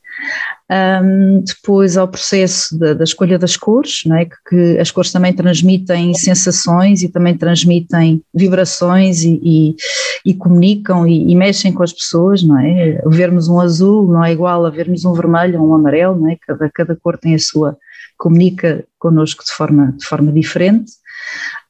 Um, 0.70 1.42
depois 1.42 1.96
ao 1.96 2.10
processo 2.10 2.78
da, 2.78 2.94
da, 2.94 3.06
escolha 3.06 3.40
das 3.40 3.56
cores, 3.56 4.02
não 4.06 4.18
é? 4.18 4.26
que, 4.26 4.36
que, 4.50 4.80
as 4.80 4.92
cores 4.92 5.14
também 5.14 5.32
transmitem 5.32 6.14
sensações 6.14 7.02
e 7.04 7.08
também 7.08 7.38
transmitem 7.38 8.22
vibrações 8.34 9.24
e, 9.24 9.40
e, 9.42 9.76
e 10.26 10.34
comunicam 10.34 11.08
e, 11.08 11.32
e, 11.32 11.36
mexem 11.36 11.72
com 11.72 11.84
as 11.84 11.94
pessoas, 11.94 12.44
não 12.44 12.60
é? 12.60 13.02
Vermos 13.06 13.48
um 13.48 13.62
azul 13.62 14.12
não 14.12 14.26
é 14.26 14.34
igual 14.34 14.66
a 14.66 14.70
vermos 14.70 15.06
um 15.06 15.14
vermelho 15.14 15.62
ou 15.62 15.70
um 15.70 15.76
amarelo, 15.76 16.20
não 16.20 16.30
é? 16.30 16.38
Cada, 16.46 16.70
cada 16.70 16.96
cor 16.98 17.18
tem 17.18 17.34
a 17.34 17.40
sua, 17.40 17.78
comunica 18.18 18.84
connosco 19.00 19.46
de 19.46 19.52
forma, 19.52 19.94
de 19.98 20.06
forma 20.06 20.34
diferente. 20.34 20.92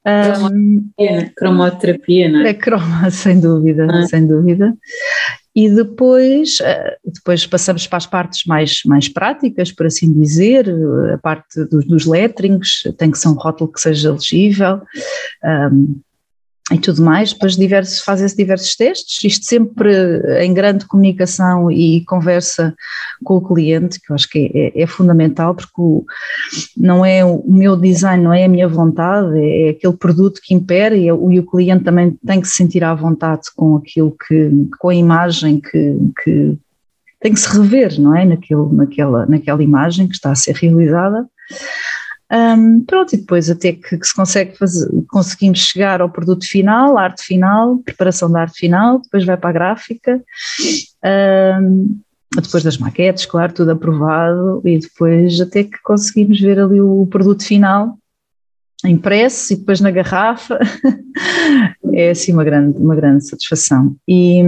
Um, 0.08 0.90
cromoterapia, 1.36 2.30
não 2.30 2.42
é? 2.42 2.50
É 2.50 2.54
croma, 2.54 3.10
sem 3.12 3.40
dúvida, 3.40 3.88
ah. 3.90 4.08
sem 4.08 4.26
dúvida. 4.26 4.74
E 5.58 5.72
depois, 5.72 6.60
eh, 6.62 6.98
depois 7.04 7.48
passamos 7.48 7.88
para 7.88 7.98
as 7.98 8.06
partes 8.06 8.46
mais, 8.46 8.82
mais 8.86 9.10
práticas, 9.10 9.72
por 9.72 9.88
assim 9.88 10.14
dizer, 10.14 10.72
a 11.12 11.18
parte 11.18 11.66
dos, 11.66 11.84
dos 11.88 12.06
letterings, 12.06 12.84
tem 12.96 13.10
que 13.10 13.18
ser 13.18 13.30
um 13.30 13.34
rótulo 13.34 13.72
que 13.72 13.82
seja 13.82 14.12
legível, 14.12 14.80
um, 15.44 16.00
e 16.72 16.78
tudo 16.78 17.02
mais, 17.02 17.32
depois 17.32 17.56
diversos, 17.56 18.02
fazem-se 18.02 18.36
diversos 18.36 18.76
testes, 18.76 19.24
isto 19.24 19.46
sempre 19.46 20.22
em 20.44 20.54
grande 20.54 20.86
comunicação 20.86 21.72
e 21.72 22.04
conversa 22.04 22.76
com 23.24 23.38
o 23.38 23.42
cliente, 23.42 24.02
que 24.02 24.12
eu 24.12 24.16
acho 24.16 24.30
que 24.30 24.52
é, 24.54 24.82
é, 24.82 24.86
fundamental, 24.86 25.56
porque 25.56 25.74
o, 25.78 26.06
não 26.76 27.06
é 27.06 27.24
o 27.24 27.42
meu 27.48 27.78
design, 27.78 28.22
não 28.22 28.34
é 28.34 28.44
a 28.44 28.50
minha 28.50 28.68
vontade, 28.68 29.40
é, 29.40 29.70
aquele 29.70 29.96
produto 29.96 30.42
que 30.44 30.54
impera 30.54 30.96
e, 30.96 31.10
o, 31.10 31.32
e 31.32 31.40
o 31.40 31.46
cliente 31.46 31.86
também 31.86 32.18
tem 32.26 32.42
que 32.42 32.48
se 32.48 32.56
sentir 32.56 32.84
à 32.84 32.94
vontade 32.94 33.44
com 33.56 33.78
aquilo 33.78 34.14
que, 34.28 34.52
com 34.78 34.90
a 34.90 34.96
imagem 34.96 35.62
que, 35.62 35.98
que 36.22 36.58
tem 37.22 37.34
que 37.34 37.40
se 37.40 37.50
rever, 37.50 38.00
não 38.00 38.14
é, 38.14 38.26
Naquilo, 38.26 38.74
naquela, 38.74 39.26
naquela 39.26 39.64
imagem 39.64 40.06
que 40.06 40.16
está 40.16 40.32
a 40.32 40.36
ser 40.36 40.56
realizada. 40.56 41.26
Um, 42.32 42.84
pronto, 42.84 43.14
e 43.14 43.18
depois 43.18 43.50
até 43.50 43.72
que, 43.72 43.98
que, 43.98 44.06
se 44.06 44.14
consegue 44.14 44.58
fazer, 44.58 44.90
conseguimos 45.08 45.60
chegar 45.60 46.02
ao 46.02 46.10
produto 46.10 46.46
final, 46.46 46.98
arte 46.98 47.24
final, 47.24 47.78
preparação 47.78 48.30
da 48.30 48.42
arte 48.42 48.60
final, 48.60 49.00
depois 49.00 49.24
vai 49.24 49.38
para 49.38 49.50
a 49.50 49.54
gráfica, 49.54 50.22
um, 51.62 51.98
depois 52.36 52.64
das 52.64 52.78
maquetes, 52.78 53.26
claro, 53.26 53.54
tudo 53.54 53.72
aprovado, 53.72 54.62
e 54.66 54.78
depois 54.78 55.40
até 55.40 55.64
que 55.64 55.82
conseguimos 55.82 56.40
ver 56.42 56.60
ali 56.60 56.82
o 56.82 57.08
produto 57.10 57.46
final 57.46 57.98
impresso 58.86 59.54
e 59.54 59.56
depois 59.56 59.80
na 59.80 59.90
garrafa, 59.90 60.60
é 61.94 62.10
assim 62.10 62.34
uma 62.34 62.44
grande, 62.44 62.78
uma 62.78 62.96
grande 62.96 63.28
satisfação. 63.28 63.96
E, 64.08 64.42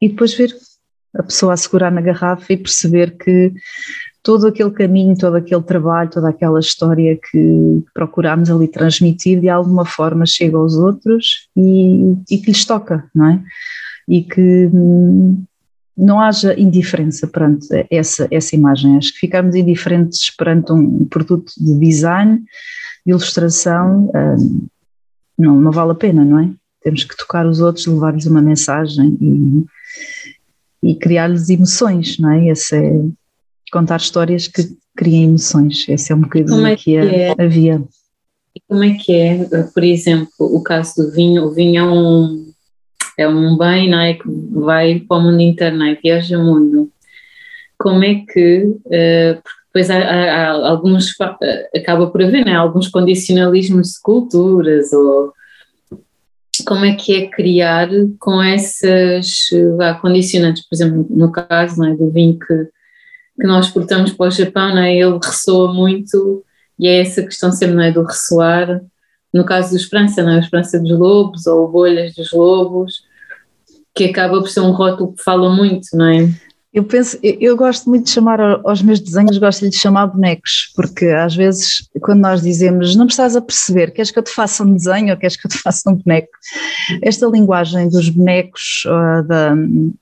e 0.00 0.08
depois 0.08 0.34
ver 0.34 0.54
a 1.14 1.22
pessoa 1.22 1.54
a 1.54 1.56
segurar 1.56 1.90
na 1.90 2.00
garrafa 2.00 2.52
e 2.52 2.56
perceber 2.56 3.16
que 3.16 3.52
todo 4.26 4.48
aquele 4.48 4.72
caminho, 4.72 5.16
todo 5.16 5.36
aquele 5.36 5.62
trabalho, 5.62 6.10
toda 6.10 6.30
aquela 6.30 6.58
história 6.58 7.16
que 7.16 7.84
procurámos 7.94 8.50
ali 8.50 8.66
transmitir, 8.66 9.40
de 9.40 9.48
alguma 9.48 9.84
forma 9.84 10.26
chega 10.26 10.56
aos 10.56 10.74
outros 10.74 11.48
e, 11.56 12.12
e 12.28 12.38
que 12.38 12.48
lhes 12.48 12.64
toca, 12.64 13.08
não 13.14 13.26
é? 13.30 13.40
E 14.08 14.24
que 14.24 14.66
hum, 14.66 15.44
não 15.96 16.20
haja 16.20 16.58
indiferença 16.58 17.28
perante 17.28 17.68
essa, 17.88 18.26
essa 18.28 18.56
imagem. 18.56 18.96
Acho 18.96 19.12
que 19.12 19.20
ficarmos 19.20 19.54
indiferentes 19.54 20.28
perante 20.36 20.72
um 20.72 21.04
produto 21.04 21.52
de 21.56 21.78
design, 21.78 22.42
de 23.06 23.12
ilustração, 23.12 24.10
hum, 24.12 24.66
não, 25.38 25.60
não 25.60 25.70
vale 25.70 25.92
a 25.92 25.94
pena, 25.94 26.24
não 26.24 26.40
é? 26.40 26.50
Temos 26.82 27.04
que 27.04 27.16
tocar 27.16 27.46
os 27.46 27.60
outros, 27.60 27.86
levar-lhes 27.86 28.26
uma 28.26 28.42
mensagem 28.42 29.16
e, 29.20 30.90
e 30.90 30.96
criar-lhes 30.96 31.48
emoções, 31.48 32.18
não 32.18 32.32
é? 32.32 32.48
Esse 32.48 32.76
é 32.76 33.02
contar 33.70 33.96
histórias 33.96 34.48
que 34.48 34.62
criem 34.96 35.24
emoções. 35.24 35.84
Esse 35.88 36.12
é 36.12 36.14
um 36.14 36.22
bocadinho 36.22 36.66
é 36.66 36.76
que, 36.76 36.84
que 36.84 36.96
é? 36.96 37.34
havia. 37.38 37.82
E 38.54 38.60
como 38.66 38.82
é 38.84 38.94
que 38.94 39.14
é, 39.14 39.44
por 39.74 39.84
exemplo, 39.84 40.30
o 40.38 40.62
caso 40.62 40.94
do 40.96 41.12
vinho? 41.12 41.44
O 41.44 41.52
vinho 41.52 41.78
é 41.78 41.84
um, 41.84 42.52
é 43.18 43.28
um 43.28 43.56
bem 43.56 43.90
não 43.90 44.00
é, 44.00 44.14
que 44.14 44.24
vai 44.52 45.00
para 45.00 45.18
o 45.18 45.20
mundo 45.20 45.40
inteiro, 45.40 45.76
não 45.76 45.86
é? 45.86 45.94
viaja 45.94 46.38
o 46.38 46.44
mundo. 46.44 46.90
Como 47.78 48.02
é 48.02 48.14
que, 48.14 48.64
uh, 48.64 49.42
depois 49.66 49.90
há, 49.90 49.98
há, 49.98 50.50
há, 50.52 50.68
alguns, 50.70 51.12
acaba 51.74 52.06
por 52.06 52.22
haver, 52.22 52.46
não 52.46 52.52
é? 52.52 52.56
alguns 52.56 52.88
condicionalismos 52.88 53.88
de 53.88 54.00
culturas 54.02 54.90
ou 54.94 55.34
como 56.66 56.86
é 56.86 56.94
que 56.94 57.14
é 57.14 57.28
criar 57.28 57.88
com 58.18 58.42
essas 58.42 59.50
uh, 59.52 60.00
condicionantes, 60.00 60.66
por 60.66 60.74
exemplo, 60.74 61.06
no 61.10 61.30
caso 61.30 61.78
não 61.78 61.92
é, 61.92 61.94
do 61.94 62.10
vinho 62.10 62.38
que 62.38 62.68
que 63.40 63.46
nós 63.46 63.68
portamos 63.68 64.12
para 64.12 64.28
o 64.28 64.30
Japão, 64.30 64.74
não 64.74 64.82
é? 64.82 64.94
ele 64.94 65.18
ressoa 65.22 65.72
muito 65.72 66.44
e 66.78 66.88
é 66.88 67.00
essa 67.00 67.22
questão 67.22 67.52
sempre 67.52 67.74
não 67.76 67.82
é, 67.82 67.92
do 67.92 68.02
ressoar. 68.02 68.82
No 69.32 69.44
caso 69.44 69.70
do 69.70 69.76
Esperança, 69.76 70.22
não 70.22 70.32
é? 70.32 70.36
a 70.36 70.40
Esperança 70.40 70.78
dos 70.78 70.98
Lobos 70.98 71.46
ou 71.46 71.68
Bolhas 71.68 72.14
dos 72.14 72.32
Lobos, 72.32 73.02
que 73.94 74.04
acaba 74.04 74.40
por 74.40 74.48
ser 74.48 74.60
um 74.60 74.72
rótulo 74.72 75.12
que 75.14 75.22
fala 75.22 75.48
muito, 75.54 75.88
não 75.94 76.06
é? 76.06 76.28
Eu 76.76 76.84
penso, 76.84 77.18
eu 77.22 77.56
gosto 77.56 77.88
muito 77.88 78.04
de 78.04 78.10
chamar 78.10 78.38
aos 78.38 78.82
meus 78.82 79.00
desenhos, 79.00 79.38
gosto 79.38 79.60
de 79.60 79.68
lhes 79.68 79.76
chamar 79.76 80.08
bonecos, 80.08 80.70
porque 80.76 81.06
às 81.06 81.34
vezes 81.34 81.88
quando 82.02 82.20
nós 82.20 82.42
dizemos 82.42 82.94
não 82.94 83.06
estás 83.06 83.34
a 83.34 83.40
perceber, 83.40 83.92
queres 83.92 84.10
que 84.10 84.18
eu 84.18 84.22
te 84.22 84.30
faça 84.30 84.62
um 84.62 84.74
desenho 84.74 85.10
ou 85.10 85.16
queres 85.16 85.38
que 85.38 85.46
eu 85.46 85.50
te 85.50 85.56
faça 85.64 85.90
um 85.90 85.94
boneco? 85.94 86.28
Esta 87.00 87.26
linguagem 87.28 87.88
dos 87.88 88.10
bonecos, 88.10 88.82
da, 89.26 89.54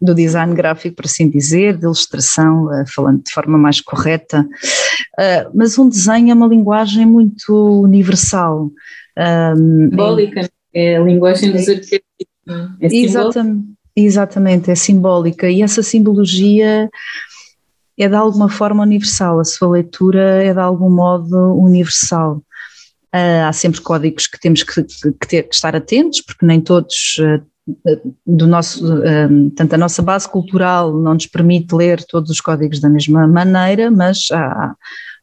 do 0.02 0.14
design 0.16 0.52
gráfico, 0.52 0.96
por 0.96 1.04
assim 1.04 1.30
dizer, 1.30 1.76
de 1.76 1.84
ilustração, 1.84 2.64
uh, 2.64 2.84
falando 2.92 3.22
de 3.22 3.30
forma 3.30 3.56
mais 3.56 3.80
correta, 3.80 4.40
uh, 4.40 5.50
mas 5.54 5.78
um 5.78 5.88
desenho 5.88 6.32
é 6.32 6.34
uma 6.34 6.48
linguagem 6.48 7.06
muito 7.06 7.82
universal. 7.82 8.68
Simbólica, 9.56 10.50
é 10.74 10.96
a 10.96 11.04
linguagem 11.04 11.52
dos 11.52 11.68
arquétipos. 11.68 12.02
É 12.80 12.86
Exatamente. 12.90 13.74
Exatamente, 13.96 14.70
é 14.70 14.74
simbólica 14.74 15.48
e 15.48 15.62
essa 15.62 15.82
simbologia 15.82 16.90
é 17.96 18.08
de 18.08 18.14
alguma 18.14 18.48
forma 18.48 18.82
universal, 18.82 19.38
a 19.38 19.44
sua 19.44 19.68
leitura 19.68 20.42
é 20.42 20.52
de 20.52 20.58
algum 20.58 20.90
modo 20.90 21.54
universal. 21.54 22.42
Uh, 23.14 23.46
há 23.46 23.52
sempre 23.52 23.80
códigos 23.80 24.26
que 24.26 24.40
temos 24.40 24.64
que, 24.64 24.82
que, 24.82 25.28
ter 25.28 25.44
que 25.44 25.54
estar 25.54 25.76
atentos, 25.76 26.20
porque 26.20 26.44
nem 26.44 26.60
todos 26.60 27.16
uh, 27.20 28.14
do 28.26 28.48
nosso, 28.48 28.84
uh, 28.84 29.50
tanto 29.54 29.74
a 29.74 29.78
nossa 29.78 30.02
base 30.02 30.28
cultural 30.28 30.92
não 30.92 31.14
nos 31.14 31.26
permite 31.26 31.72
ler 31.72 32.02
todos 32.02 32.30
os 32.30 32.40
códigos 32.40 32.80
da 32.80 32.88
mesma 32.88 33.28
maneira, 33.28 33.92
mas 33.92 34.24
há, 34.32 34.74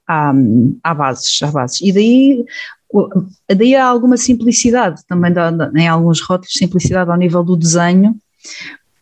há, 0.07 0.33
há 0.81 0.93
bases, 0.93 1.43
há 1.43 1.51
bases. 1.51 1.81
E 1.81 1.91
daí 1.91 2.45
daí 3.49 3.75
há 3.75 3.85
alguma 3.85 4.15
simplicidade 4.15 5.01
também 5.07 5.33
em 5.75 5.87
alguns 5.87 6.21
rótulos, 6.21 6.53
simplicidade 6.53 7.11
ao 7.11 7.17
nível 7.17 7.43
do 7.43 7.57
desenho, 7.57 8.17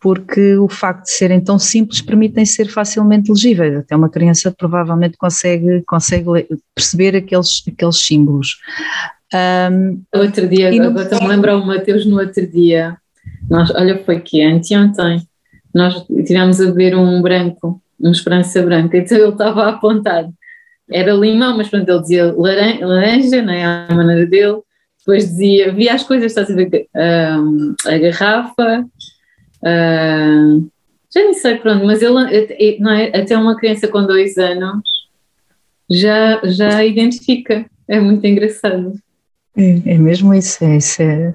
porque 0.00 0.56
o 0.56 0.68
facto 0.68 1.04
de 1.04 1.10
serem 1.10 1.40
tão 1.40 1.58
simples 1.58 2.00
permitem 2.00 2.44
ser 2.46 2.68
facilmente 2.68 3.30
legíveis. 3.30 3.76
Até 3.76 3.94
uma 3.94 4.08
criança 4.08 4.50
provavelmente 4.50 5.18
consegue, 5.18 5.82
consegue 5.86 6.26
perceber 6.74 7.16
aqueles, 7.16 7.62
aqueles 7.68 7.96
símbolos. 7.96 8.56
Um, 9.70 10.02
outro 10.14 10.48
dia, 10.48 10.70
no... 10.72 10.84
agora 10.84 11.04
estou-me 11.04 11.26
a 11.26 11.28
lembrar 11.28 11.56
o 11.56 11.66
Mateus 11.66 12.06
no 12.06 12.18
outro 12.18 12.46
dia. 12.46 12.96
Nós, 13.48 13.70
olha, 13.72 14.02
foi 14.04 14.20
que 14.20 14.42
anteontem 14.42 15.22
nós 15.74 16.04
tivemos 16.26 16.60
a 16.60 16.66
beber 16.66 16.96
um 16.96 17.22
branco, 17.22 17.80
um 18.00 18.10
esperança 18.10 18.62
branca, 18.62 18.98
então 18.98 19.16
ele 19.16 19.28
estava 19.28 19.64
a 19.64 19.68
apontar. 19.70 20.28
Era 20.90 21.12
limão, 21.12 21.56
mas 21.56 21.68
pronto, 21.68 21.88
ele 21.88 22.00
dizia 22.00 22.34
laranja, 22.36 22.86
laranja 22.86 23.42
né, 23.42 23.64
à 23.64 23.94
maneira 23.94 24.26
dele. 24.26 24.58
Depois 24.98 25.28
dizia, 25.28 25.72
via 25.72 25.94
as 25.94 26.02
coisas, 26.02 26.26
estás 26.26 26.50
a 26.50 26.54
ver, 26.54 26.88
um, 26.94 27.74
a 27.86 27.98
garrafa, 27.98 28.84
Uh, 29.62 30.70
já 31.12 31.20
nem 31.22 31.34
sei, 31.34 31.56
pronto, 31.58 31.84
mas 31.84 32.02
ele, 32.02 32.78
não 32.78 32.92
é, 32.92 33.08
até 33.08 33.36
uma 33.36 33.56
criança 33.56 33.88
com 33.88 34.06
dois 34.06 34.38
anos 34.38 34.82
já, 35.90 36.40
já 36.44 36.84
identifica. 36.84 37.66
É 37.88 37.98
muito 37.98 38.24
engraçado. 38.24 38.92
É, 39.56 39.94
é 39.94 39.98
mesmo 39.98 40.32
isso. 40.32 40.64
É, 40.64 40.76
isso 40.76 41.02
é, 41.02 41.34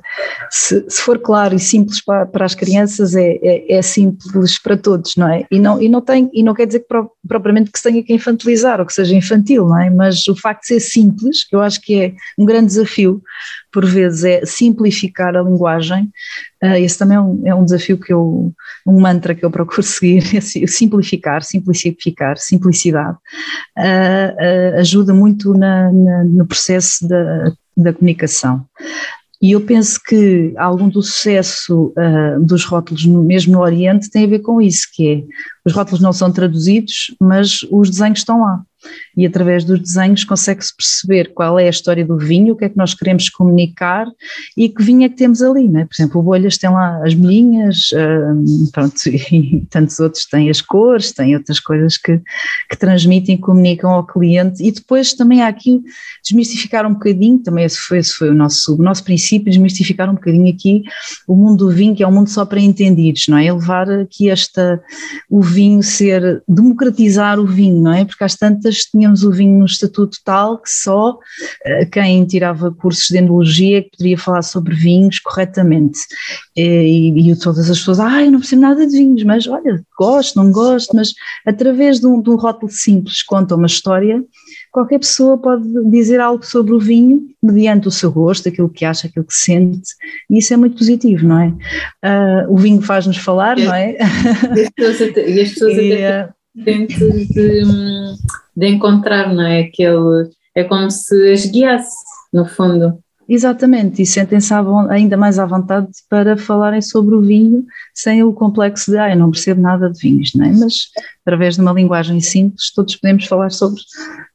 se, 0.49 0.85
se, 0.87 1.01
for 1.01 1.19
claro 1.19 1.53
e 1.55 1.59
simples 1.59 2.01
para, 2.03 2.25
para 2.25 2.45
as 2.45 2.55
crianças, 2.55 3.13
é, 3.15 3.37
é, 3.41 3.75
é, 3.75 3.81
simples 3.81 4.57
para 4.57 4.77
todos, 4.77 5.15
não 5.15 5.27
é? 5.27 5.45
E 5.51 5.59
não, 5.59 5.81
e 5.81 5.89
não, 5.89 6.01
tem, 6.01 6.29
e 6.33 6.41
não 6.41 6.53
quer 6.53 6.65
dizer 6.65 6.79
que 6.79 6.87
pro, 6.87 7.11
propriamente 7.27 7.71
que 7.71 7.77
se 7.77 7.83
tenha 7.83 8.01
que 8.01 8.13
infantilizar 8.13 8.79
ou 8.79 8.85
que 8.85 8.93
seja 8.93 9.15
infantil, 9.15 9.67
não 9.67 9.79
é? 9.79 9.89
Mas 9.89 10.27
o 10.27 10.35
facto 10.35 10.61
de 10.61 10.67
ser 10.67 10.79
simples, 10.79 11.43
que 11.43 11.55
eu 11.55 11.61
acho 11.61 11.81
que 11.81 12.01
é 12.01 12.13
um 12.37 12.45
grande 12.45 12.67
desafio, 12.67 13.21
por 13.71 13.85
vezes, 13.85 14.23
é 14.23 14.45
simplificar 14.45 15.35
a 15.35 15.41
linguagem. 15.41 16.09
Uh, 16.63 16.77
esse 16.77 16.97
também 16.97 17.17
é 17.17 17.21
um, 17.21 17.41
é 17.45 17.53
um 17.53 17.65
desafio 17.65 17.97
que 17.97 18.13
eu, 18.13 18.53
um 18.87 19.01
mantra 19.01 19.35
que 19.35 19.43
eu 19.43 19.51
procuro 19.51 19.83
seguir, 19.83 20.23
é 20.37 20.39
simplificar, 20.39 21.43
simplificar, 21.43 22.37
simplicidade. 22.37 23.17
Uh, 23.77 24.77
uh, 24.77 24.79
ajuda 24.79 25.13
muito 25.13 25.53
na, 25.53 25.91
na, 25.91 26.23
no 26.23 26.47
processo 26.47 27.05
da 27.05 27.53
da 27.75 27.93
comunicação. 27.93 28.65
E 29.41 29.51
eu 29.51 29.61
penso 29.61 29.99
que 30.01 30.53
algum 30.57 30.89
do 30.89 31.03
sucesso 31.03 31.93
uh, 31.97 32.43
dos 32.43 32.63
rótulos, 32.63 33.05
mesmo 33.05 33.53
no 33.53 33.61
Oriente, 33.61 34.09
tem 34.09 34.23
a 34.23 34.27
ver 34.27 34.39
com 34.39 34.61
isso, 34.61 34.87
que 34.93 35.07
é, 35.07 35.23
os 35.65 35.73
rótulos 35.73 36.01
não 36.01 36.13
são 36.13 36.31
traduzidos, 36.31 37.13
mas 37.19 37.59
os 37.69 37.89
desenhos 37.89 38.19
estão 38.19 38.41
lá 38.41 38.63
e 39.17 39.25
através 39.25 39.63
dos 39.63 39.79
desenhos 39.79 40.23
consegue-se 40.23 40.75
perceber 40.75 41.33
qual 41.33 41.57
é 41.57 41.67
a 41.67 41.69
história 41.69 42.05
do 42.05 42.17
vinho, 42.17 42.53
o 42.53 42.57
que 42.57 42.65
é 42.65 42.69
que 42.69 42.77
nós 42.77 42.93
queremos 42.93 43.29
comunicar 43.29 44.07
e 44.57 44.69
que 44.69 44.83
vinho 44.83 45.03
é 45.03 45.09
que 45.09 45.15
temos 45.15 45.41
ali, 45.41 45.67
né? 45.67 45.85
Por 45.85 45.95
exemplo, 45.95 46.21
o 46.21 46.23
Bolhas 46.23 46.57
tem 46.57 46.69
lá 46.69 47.01
as 47.05 47.15
molhinhas, 47.15 47.89
hum, 47.93 48.69
pronto, 48.71 48.95
e 49.07 49.65
tantos 49.69 49.99
outros 49.99 50.25
têm 50.25 50.49
as 50.49 50.61
cores, 50.61 51.11
têm 51.11 51.35
outras 51.35 51.59
coisas 51.59 51.97
que, 51.97 52.21
que 52.69 52.77
transmitem, 52.77 53.37
comunicam 53.37 53.91
ao 53.91 54.05
cliente 54.05 54.63
e 54.63 54.71
depois 54.71 55.13
também 55.13 55.41
há 55.41 55.47
aqui 55.47 55.81
desmistificar 56.23 56.85
um 56.85 56.93
bocadinho, 56.93 57.39
também 57.39 57.65
esse 57.65 57.77
foi, 57.77 57.99
esse 57.99 58.13
foi 58.13 58.29
o 58.29 58.33
nosso, 58.33 58.75
o 58.75 58.83
nosso 58.83 59.03
princípio, 59.03 59.51
desmistificar 59.51 60.09
um 60.09 60.15
bocadinho 60.15 60.51
aqui 60.53 60.83
o 61.27 61.35
mundo 61.35 61.65
do 61.65 61.71
vinho, 61.71 61.95
que 61.95 62.03
é 62.03 62.07
um 62.07 62.11
mundo 62.11 62.29
só 62.29 62.45
para 62.45 62.59
entendidos, 62.59 63.27
não 63.27 63.37
é? 63.37 63.51
Levar 63.51 63.89
aqui 63.89 64.29
esta, 64.29 64.81
o 65.29 65.41
vinho 65.41 65.81
ser, 65.81 66.43
democratizar 66.47 67.39
o 67.39 67.45
vinho, 67.45 67.81
não 67.81 67.93
é? 67.93 68.05
Porque 68.05 68.23
às 68.23 68.35
tantas 68.35 68.85
tínhamos 69.05 69.23
o 69.23 69.31
vinho 69.31 69.59
no 69.59 69.65
estatuto 69.65 70.17
tal 70.23 70.57
que 70.57 70.69
só 70.69 71.17
eh, 71.63 71.85
quem 71.85 72.25
tirava 72.25 72.71
cursos 72.71 73.07
de 73.07 73.17
enologia 73.17 73.83
que 73.83 73.91
poderia 73.91 74.17
falar 74.17 74.41
sobre 74.41 74.73
vinhos 74.73 75.19
corretamente. 75.19 75.99
E, 76.55 77.31
e 77.31 77.35
todas 77.37 77.69
as 77.69 77.79
pessoas, 77.79 77.99
ah, 77.99 78.23
eu 78.23 78.31
não 78.31 78.39
percebo 78.39 78.61
nada 78.61 78.87
de 78.87 78.97
vinhos, 78.97 79.23
mas 79.23 79.47
olha, 79.47 79.83
gosto, 79.97 80.35
não 80.37 80.51
gosto, 80.51 80.95
mas 80.95 81.13
através 81.45 81.99
de 81.99 82.07
um, 82.07 82.21
de 82.21 82.29
um 82.29 82.35
rótulo 82.35 82.71
simples 82.71 83.21
conta 83.23 83.55
uma 83.55 83.67
história 83.67 84.23
qualquer 84.71 84.99
pessoa 84.99 85.37
pode 85.37 85.63
dizer 85.89 86.19
algo 86.19 86.45
sobre 86.45 86.73
o 86.73 86.79
vinho 86.79 87.21
mediante 87.41 87.87
o 87.87 87.91
seu 87.91 88.11
gosto, 88.11 88.49
aquilo 88.49 88.67
que 88.67 88.83
acha, 88.83 89.07
aquilo 89.07 89.23
que 89.23 89.33
sente, 89.33 89.89
e 90.29 90.37
isso 90.37 90.53
é 90.53 90.57
muito 90.57 90.77
positivo, 90.77 91.25
não 91.25 91.39
é? 91.39 91.47
Uh, 91.47 92.53
o 92.53 92.57
vinho 92.57 92.81
faz-nos 92.81 93.15
falar, 93.15 93.57
não 93.57 93.73
é? 93.73 93.95
E 93.95 94.61
as 94.61 94.69
pessoas 94.71 95.09
até, 95.09 95.29
e 95.29 95.39
as 95.39 95.49
pessoas 95.51 95.73
até 95.79 96.29
de, 96.55 97.25
de 98.55 98.67
encontrar, 98.67 99.33
não 99.33 99.43
é? 99.43 99.61
Aquele, 99.61 100.29
é 100.55 100.63
como 100.63 100.89
se 100.89 101.31
as 101.31 101.45
guiasse, 101.45 101.95
no 102.31 102.45
fundo. 102.45 102.99
Exatamente, 103.27 104.03
e 104.03 104.05
sentem-se 104.05 104.53
ainda 104.89 105.17
mais 105.17 105.39
à 105.39 105.45
vontade 105.47 105.87
para 106.07 106.37
falarem 106.37 106.81
sobre 106.81 107.15
o 107.15 107.21
vinho 107.21 107.65
sem 107.91 108.23
o 108.23 108.31
complexo 108.31 108.91
de, 108.91 108.97
ah, 108.99 109.09
eu 109.09 109.17
não 109.17 109.31
percebo 109.31 109.61
nada 109.61 109.89
de 109.89 109.99
vinhos, 109.99 110.33
não 110.35 110.45
é? 110.45 110.51
Mas 110.51 110.89
através 111.25 111.55
de 111.55 111.61
uma 111.61 111.73
linguagem 111.73 112.21
simples 112.21 112.71
todos 112.71 112.95
podemos 112.95 113.25
falar 113.25 113.49
sobre, 113.49 113.81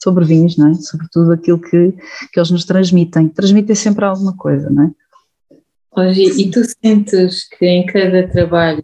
sobre 0.03 0.25
vinhos, 0.25 0.57
não 0.57 0.73
é? 0.73 0.75
Sobre 0.75 1.07
tudo 1.12 1.33
aquilo 1.33 1.61
que, 1.61 1.95
que 2.33 2.41
eles 2.41 2.50
nos 2.50 2.65
transmitem. 2.65 3.29
Transmitem 3.29 3.77
sempre 3.77 4.05
alguma 4.05 4.37
coisa, 4.37 4.69
não 4.69 4.85
é? 4.85 4.91
Hoje, 5.97 6.23
e 6.23 6.50
tu 6.50 6.62
sentes 6.65 7.49
que 7.49 7.67
em 7.67 7.87
cada 7.87 8.27
trabalho 8.27 8.83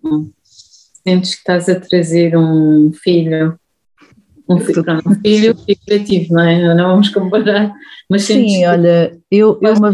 sentes 1.05 1.35
que 1.35 1.39
estás 1.39 1.69
a 1.69 1.81
trazer 1.81 2.37
um 2.37 2.93
filho 2.93 3.59
um 4.49 4.61
filho, 4.61 4.85
um 5.07 5.15
filho 5.15 5.57
figurativo, 5.57 6.35
não 6.35 6.43
é? 6.43 6.75
Não 6.75 6.91
vamos 6.91 7.09
comparar, 7.09 7.75
mas 8.09 8.23
Sim, 8.23 8.65
olha, 8.67 9.19
eu, 9.31 9.59
eu, 9.61 9.75
uma, 9.75 9.93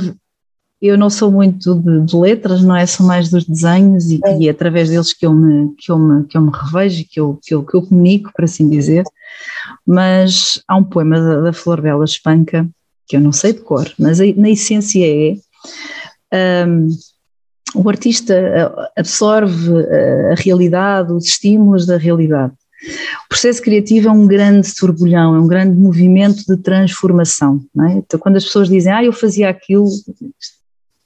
eu 0.81 0.99
não 0.99 1.09
sou 1.09 1.31
muito 1.31 1.77
de, 1.77 2.01
de, 2.01 2.17
letras, 2.17 2.63
não 2.63 2.77
é? 2.77 2.85
Sou 2.85 3.07
mais 3.07 3.31
dos 3.31 3.45
desenhos 3.45 4.11
e, 4.11 4.21
é. 4.25 4.39
e, 4.39 4.49
é 4.49 4.51
através 4.51 4.91
deles 4.91 5.13
que 5.13 5.25
eu 5.25 5.33
me, 5.33 5.75
que 5.77 5.91
eu 5.91 5.99
me, 5.99 6.25
que 6.25 6.37
eu 6.37 6.43
me 6.43 6.51
revejo, 6.53 7.05
que 7.09 7.21
eu, 7.21 7.39
que, 7.43 7.55
eu, 7.55 7.65
que 7.65 7.77
eu 7.77 7.83
comunico, 7.83 8.33
por 8.35 8.45
assim 8.45 8.69
dizer. 8.69 9.05
Mas 9.87 10.61
há 10.67 10.77
um 10.77 10.85
poema 10.85 11.21
da, 11.21 11.41
da 11.41 11.53
Flor 11.53 11.81
Bela 11.81 12.05
Espanca, 12.05 12.69
que 13.07 13.17
eu 13.17 13.21
não 13.21 13.33
sei 13.33 13.53
de 13.53 13.61
cor, 13.61 13.91
mas 13.99 14.19
na 14.19 14.51
essência 14.51 15.07
é. 15.07 16.67
Um, 16.67 16.89
o 17.75 17.89
artista 17.89 18.35
absorve 18.97 19.71
a 20.31 20.35
realidade, 20.35 21.13
os 21.13 21.25
estímulos 21.25 21.87
da 21.87 21.97
realidade. 21.97 22.53
O 23.25 23.29
processo 23.29 23.63
criativo 23.63 24.09
é 24.09 24.13
um 24.13 24.27
grande 24.27 24.75
turbulhão, 24.75 25.35
é 25.35 25.41
um 25.41 25.47
grande 25.47 25.79
movimento 25.79 26.45
de 26.47 26.57
transformação. 26.57 27.61
É? 27.89 27.93
Então, 27.95 28.19
quando 28.19 28.37
as 28.37 28.45
pessoas 28.45 28.69
dizem, 28.69 28.93
ah, 28.93 29.05
eu 29.05 29.13
fazia 29.13 29.49
aquilo, 29.49 29.87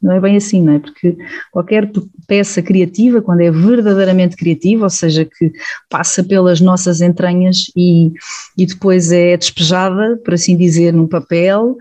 não 0.01 0.13
é 0.13 0.21
bem 0.21 0.37
assim, 0.37 0.63
não 0.63 0.75
é? 0.75 0.79
Porque 0.79 1.17
qualquer 1.51 1.91
peça 2.27 2.63
criativa, 2.63 3.21
quando 3.21 3.41
é 3.41 3.51
verdadeiramente 3.51 4.37
criativa, 4.37 4.85
ou 4.85 4.91
seja, 4.91 5.25
que 5.25 5.53
passa 5.89 6.23
pelas 6.23 6.61
nossas 6.61 7.01
entranhas 7.01 7.71
e, 7.77 8.13
e 8.57 8.67
depois 8.67 9.11
é 9.11 9.37
despejada, 9.37 10.17
por 10.25 10.35
assim 10.35 10.57
dizer, 10.57 10.93
num 10.93 11.07
papel, 11.07 11.77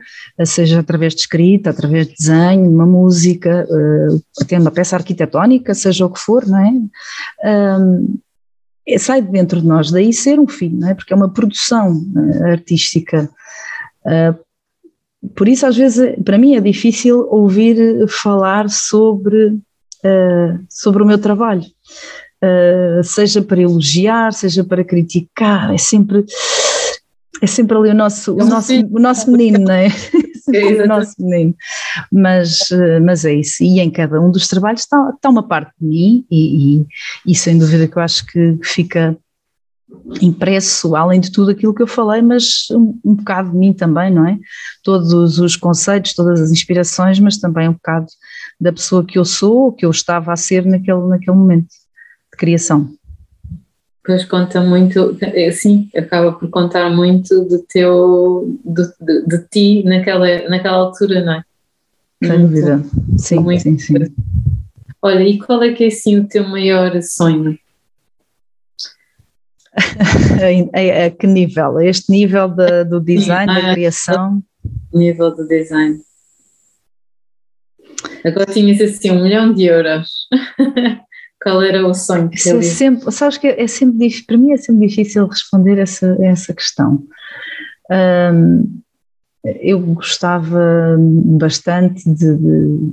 seja 0.46 0.80
através 0.80 1.13
de 1.13 1.22
escrita, 1.22 1.69
através 1.69 2.08
de 2.08 2.15
desenho, 2.15 2.69
uma 2.69 2.86
música, 2.86 3.67
até 4.41 4.58
uma 4.60 4.72
peça 4.72 4.96
arquitetónica, 4.96 5.74
seja 5.74 6.06
o 6.06 6.10
que 6.10 6.19
for, 6.19 6.46
não 6.46 6.60
é? 6.60 7.80
Um, 7.80 8.17
é, 8.88 8.98
sai 8.98 9.21
de 9.21 9.32
dentro 9.32 9.62
de 9.62 9.67
nós, 9.67 9.91
daí 9.91 10.13
ser 10.13 10.39
um 10.39 10.48
filho, 10.48 10.78
não 10.78 10.89
é? 10.89 10.93
porque 10.93 11.12
é 11.12 11.15
uma 11.15 11.32
produção 11.32 11.93
uh, 11.93 12.43
artística. 12.45 13.30
Uh, 14.06 15.30
por 15.36 15.48
isso, 15.48 15.65
às 15.65 15.76
vezes, 15.76 16.15
para 16.24 16.38
mim 16.38 16.56
é 16.56 16.62
difícil 16.62 17.28
ouvir 17.32 18.08
falar 18.08 18.69
sobre, 18.69 19.48
uh, 19.48 20.65
sobre 20.69 21.02
o 21.02 21.06
meu 21.06 21.17
trabalho, 21.17 21.63
seja 23.04 23.41
para 23.41 23.60
elogiar, 23.60 24.32
seja 24.32 24.63
para 24.63 24.84
criticar, 24.84 25.74
é 25.74 25.80
sempre. 25.80 26.24
É 27.41 27.48
sempre 27.48 27.76
ali 27.76 27.89
o 27.89 27.93
nosso, 27.93 28.34
o 28.34 28.45
nosso, 28.45 28.71
o 28.74 29.00
nosso 29.00 29.32
menino, 29.32 29.60
não 29.60 29.74
é? 29.74 29.88
é 30.53 30.84
o 30.84 30.88
nosso 30.88 31.13
menino. 31.19 31.55
Mas, 32.12 32.69
mas 33.03 33.25
é 33.25 33.34
isso. 33.34 33.63
E 33.63 33.79
em 33.79 33.89
cada 33.89 34.19
um 34.19 34.31
dos 34.31 34.47
trabalhos 34.47 34.81
está, 34.81 35.12
está 35.15 35.29
uma 35.29 35.47
parte 35.47 35.71
de 35.79 35.88
mim, 35.88 36.25
e, 36.29 36.77
e, 36.77 36.86
e 37.25 37.36
sem 37.36 37.58
dúvida 37.58 37.88
que 37.88 37.97
eu 37.97 38.01
acho 38.01 38.25
que 38.25 38.58
fica 38.63 39.17
impresso, 40.21 40.95
além 40.95 41.19
de 41.19 41.31
tudo 41.31 41.51
aquilo 41.51 41.73
que 41.73 41.81
eu 41.81 41.88
falei, 41.88 42.21
mas 42.21 42.69
um, 42.71 42.99
um, 43.03 43.15
bocado 43.15 43.51
de 43.51 43.58
mim 43.58 43.73
também, 43.73 44.12
não 44.12 44.27
é? 44.27 44.38
Todos 44.84 45.39
os 45.39 45.55
conceitos, 45.55 46.13
todas 46.13 46.41
as 46.41 46.51
inspirações, 46.51 47.19
mas 47.19 47.38
também 47.38 47.69
um 47.69 47.73
bocado 47.73 48.08
da 48.60 48.71
pessoa 48.71 49.05
que 49.05 49.17
eu 49.17 49.25
sou, 49.25 49.71
que 49.71 49.86
eu 49.86 49.91
estava 49.91 50.34
a 50.34 50.36
ser 50.36 50.65
naquele, 50.65 51.08
naquele 51.08 51.38
momento 51.38 51.67
de 51.67 52.38
criação. 52.38 52.89
Pois 54.06 54.24
conta 54.24 54.62
muito, 54.62 55.18
é, 55.20 55.50
sim, 55.52 55.89
acaba 55.96 56.32
por 56.34 56.48
contar 56.52 56.91
muito 56.91 57.44
do 57.46 57.63
teu, 57.63 58.56
de, 58.63 58.84
de, 59.02 59.26
de 59.26 59.48
ti 59.48 59.84
naquela, 59.84 60.48
naquela 60.48 60.78
altura, 60.78 61.26
não 61.26 61.34
é? 61.34 61.44
Sem 62.24 62.41
dúvida, 62.41 62.84
sim, 63.18 63.39
muito 63.39 63.63
sim, 63.63 63.80
sim. 63.80 63.96
Olha, 65.02 65.24
e 65.24 65.39
qual 65.39 65.63
é 65.63 65.74
que 65.74 65.86
é 65.86 65.88
assim 65.88 66.20
o 66.20 66.28
teu 66.28 66.48
maior 66.48 67.02
sonho? 67.02 67.58
a, 69.76 71.10
que 71.10 71.26
nível? 71.26 71.78
A 71.78 71.86
este 71.86 72.12
nível 72.12 72.48
do 72.88 73.00
design, 73.00 73.52
ah, 73.52 73.62
da 73.62 73.74
criação? 73.74 74.44
Nível 74.94 75.36
do 75.36 75.48
design. 75.48 76.00
Agora 78.24 78.52
tinhas 78.52 78.80
assim 78.82 79.12
um 79.12 79.24
milhão 79.24 79.52
de 79.52 79.65
euros. 79.65 80.28
Qual 81.45 81.62
era 81.62 81.86
o 81.86 81.93
sonho 81.93 82.27
que 82.27 82.38
é 82.38 82.62
sempre, 82.63 83.12
Sabes 83.12 83.38
que 83.38 83.45
é 83.45 83.67
sempre 83.67 84.10
para 84.25 84.36
mim 84.36 84.51
é 84.51 84.58
sempre 84.58 84.88
difícil 84.88 85.27
responder 85.27 85.77
essa, 85.77 86.17
essa 86.19 86.51
questão. 86.55 87.03
Eu 89.62 89.79
gostava 89.79 90.97
bastante 90.97 92.03
de, 92.10 92.36
de, 92.36 92.91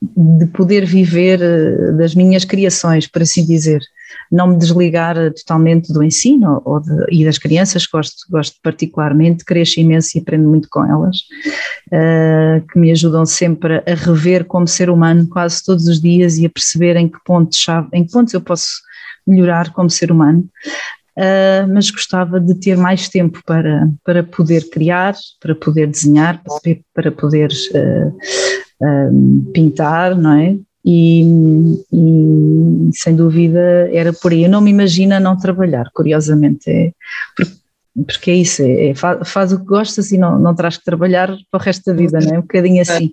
de 0.00 0.46
poder 0.46 0.86
viver 0.86 1.42
eh, 1.42 1.92
das 1.92 2.14
minhas 2.14 2.46
criações, 2.46 3.06
por 3.06 3.20
assim 3.20 3.44
dizer 3.44 3.82
não 4.30 4.48
me 4.48 4.56
desligar 4.56 5.16
totalmente 5.34 5.92
do 5.92 6.02
ensino 6.02 6.62
ou 6.64 6.80
de, 6.80 7.06
e 7.10 7.24
das 7.24 7.38
crianças, 7.38 7.86
gosto, 7.86 8.26
gosto 8.30 8.56
particularmente, 8.62 9.44
cresço 9.44 9.80
imenso 9.80 10.16
e 10.16 10.20
aprendo 10.20 10.48
muito 10.48 10.68
com 10.70 10.84
elas, 10.84 11.18
uh, 11.88 12.66
que 12.66 12.78
me 12.78 12.90
ajudam 12.90 13.26
sempre 13.26 13.82
a 13.86 13.94
rever 13.94 14.44
como 14.44 14.66
ser 14.66 14.90
humano 14.90 15.26
quase 15.28 15.64
todos 15.64 15.86
os 15.86 16.00
dias 16.00 16.38
e 16.38 16.46
a 16.46 16.50
perceber 16.50 16.96
em 16.96 17.08
que 17.08 17.18
pontos, 17.24 17.64
em 17.92 18.04
que 18.04 18.12
pontos 18.12 18.34
eu 18.34 18.40
posso 18.40 18.68
melhorar 19.26 19.72
como 19.72 19.90
ser 19.90 20.10
humano. 20.10 20.48
Uh, 21.16 21.68
mas 21.68 21.90
gostava 21.90 22.40
de 22.40 22.54
ter 22.54 22.74
mais 22.74 23.06
tempo 23.06 23.42
para, 23.44 23.86
para 24.02 24.22
poder 24.22 24.70
criar, 24.70 25.14
para 25.38 25.54
poder 25.54 25.86
desenhar, 25.86 26.42
para, 26.94 27.12
poder 27.12 27.50
uh, 27.50 29.52
pintar, 29.52 30.16
não 30.16 30.32
é? 30.32 30.56
E, 30.84 31.22
e, 31.92 32.90
sem 32.92 33.14
dúvida 33.14 33.88
era 33.92 34.12
por 34.12 34.32
aí. 34.32 34.44
Eu 34.44 34.50
não 34.50 34.60
me 34.60 34.70
imagino 34.70 35.18
não 35.20 35.38
trabalhar, 35.38 35.90
curiosamente, 35.94 36.68
é, 36.68 36.92
porque, 37.36 37.52
porque 38.04 38.30
é 38.32 38.34
isso, 38.34 38.62
é, 38.62 38.88
é, 38.88 38.94
faz, 38.94 39.30
faz, 39.30 39.52
o 39.52 39.60
que 39.60 39.66
gostas 39.66 40.10
e 40.10 40.18
não, 40.18 40.38
não 40.40 40.54
terás 40.54 40.76
que 40.76 40.84
trabalhar 40.84 41.28
para 41.50 41.60
o 41.60 41.62
resto 41.62 41.84
da 41.84 41.92
vida, 41.92 42.18
não 42.20 42.34
é? 42.34 42.38
Um 42.38 42.42
bocadinho 42.42 42.82
assim. 42.82 43.12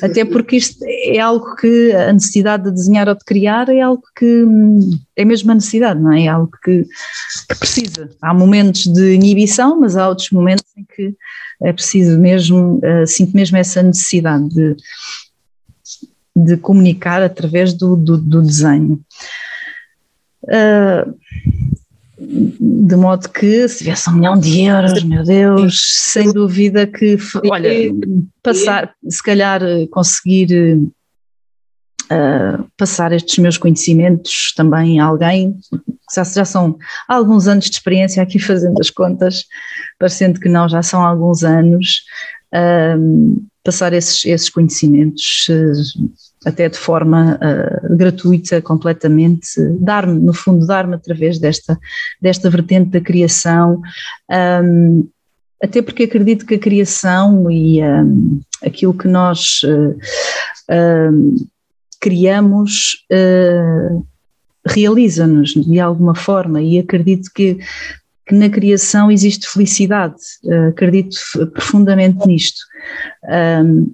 Até 0.00 0.24
porque 0.24 0.56
isto 0.56 0.82
é 0.86 1.18
algo 1.18 1.54
que 1.56 1.92
a 1.92 2.12
necessidade 2.12 2.64
de 2.64 2.70
desenhar 2.70 3.08
ou 3.08 3.14
de 3.14 3.24
criar 3.24 3.68
é 3.68 3.80
algo 3.80 4.02
que 4.16 4.46
é 5.14 5.24
mesmo 5.24 5.50
a 5.50 5.54
necessidade, 5.54 6.00
não 6.00 6.12
é? 6.12 6.24
É 6.24 6.28
algo 6.28 6.50
que, 6.64 6.84
que 7.48 7.58
precisa. 7.58 8.08
Há 8.22 8.32
momentos 8.32 8.86
de 8.86 9.12
inibição, 9.12 9.78
mas 9.78 9.98
há 9.98 10.08
outros 10.08 10.30
momentos 10.30 10.64
em 10.78 10.84
que 10.84 11.14
é 11.62 11.72
preciso 11.72 12.18
mesmo, 12.18 12.78
uh, 12.78 13.06
sinto 13.06 13.34
mesmo 13.36 13.56
essa 13.56 13.82
necessidade 13.82 14.48
de 14.48 14.76
de 16.34 16.56
comunicar 16.56 17.22
através 17.22 17.72
do, 17.74 17.96
do, 17.96 18.16
do 18.16 18.42
desenho. 18.42 19.00
Uh, 20.44 21.14
de 22.18 22.96
modo 22.96 23.28
que 23.28 23.68
se 23.68 23.78
tivesse 23.78 24.08
um 24.08 24.14
milhão 24.14 24.38
de 24.38 24.62
euros, 24.62 25.02
meu 25.02 25.24
Deus, 25.24 25.80
sem 26.12 26.32
dúvida 26.32 26.86
que, 26.86 27.16
olha, 27.50 27.70
passar, 28.42 28.94
se 29.08 29.22
calhar 29.22 29.60
conseguir 29.90 30.78
uh, 32.04 32.64
passar 32.76 33.12
estes 33.12 33.38
meus 33.38 33.58
conhecimentos 33.58 34.52
também 34.56 35.00
a 35.00 35.06
alguém, 35.06 35.58
já, 36.14 36.22
já 36.22 36.44
são 36.44 36.78
alguns 37.08 37.48
anos 37.48 37.64
de 37.64 37.72
experiência 37.72 38.22
aqui 38.22 38.38
fazendo 38.38 38.80
as 38.80 38.90
contas, 38.90 39.44
parecendo 39.98 40.38
que 40.38 40.48
não, 40.48 40.68
já 40.68 40.82
são 40.82 41.04
alguns 41.04 41.42
anos, 41.42 42.04
uh, 42.54 43.42
passar 43.64 43.92
esses, 43.92 44.24
esses 44.24 44.48
conhecimentos 44.48 45.46
uh, 45.48 46.10
até 46.44 46.68
de 46.68 46.76
forma 46.76 47.38
uh, 47.38 47.96
gratuita, 47.96 48.60
completamente, 48.60 49.48
dar-me, 49.78 50.18
no 50.18 50.34
fundo, 50.34 50.66
dar-me 50.66 50.94
através 50.94 51.38
desta, 51.38 51.78
desta 52.20 52.50
vertente 52.50 52.90
da 52.90 53.00
criação, 53.00 53.80
um, 54.64 55.08
até 55.62 55.80
porque 55.80 56.04
acredito 56.04 56.44
que 56.44 56.56
a 56.56 56.58
criação 56.58 57.48
e 57.48 57.80
um, 57.82 58.40
aquilo 58.64 58.92
que 58.92 59.06
nós 59.06 59.60
uh, 59.64 59.96
criamos 62.00 63.06
realiza-nos 64.66 65.50
de 65.50 65.78
alguma 65.80 66.14
forma 66.14 66.60
e 66.60 66.78
acredito 66.78 67.30
que, 67.32 67.58
que 68.26 68.34
na 68.34 68.48
criação 68.48 69.10
existe 69.10 69.48
felicidade, 69.48 70.16
uh, 70.44 70.68
acredito 70.68 71.16
profundamente 71.52 72.26
nisto. 72.26 72.60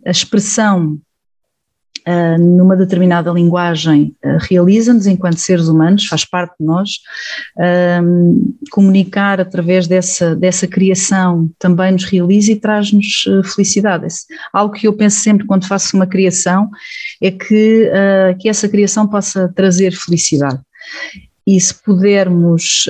a 0.07 0.11
expressão 0.11 0.99
uh, 2.07 2.39
numa 2.39 2.77
determinada 2.77 3.31
linguagem 3.31 4.15
uh, 4.23 4.37
realiza-nos 4.39 5.07
enquanto 5.07 5.39
seres 5.39 5.69
humanos, 5.69 6.07
faz 6.07 6.25
parte 6.25 6.55
de 6.61 6.67
nós. 6.67 6.91
Comunicar 8.71 9.41
através 9.41 9.87
dessa, 9.87 10.37
dessa 10.37 10.67
criação 10.67 11.51
também 11.59 11.93
nos 11.93 12.05
realiza 12.05 12.53
e 12.53 12.57
traz-nos 12.57 13.25
felicidade. 13.55 14.07
Esse, 14.07 14.27
algo 14.53 14.75
que 14.75 14.87
eu 14.87 14.93
penso 14.93 15.21
sempre 15.21 15.47
quando 15.47 15.67
faço 15.67 15.97
uma 15.97 16.07
criação 16.07 16.71
é 17.23 17.31
que, 17.31 17.91
que 18.39 18.49
essa 18.49 18.69
criação 18.69 19.09
possa 19.09 19.51
trazer 19.55 19.93
felicidade. 19.93 20.61
E 21.47 21.59
se 21.61 21.75
pudermos 21.83 22.87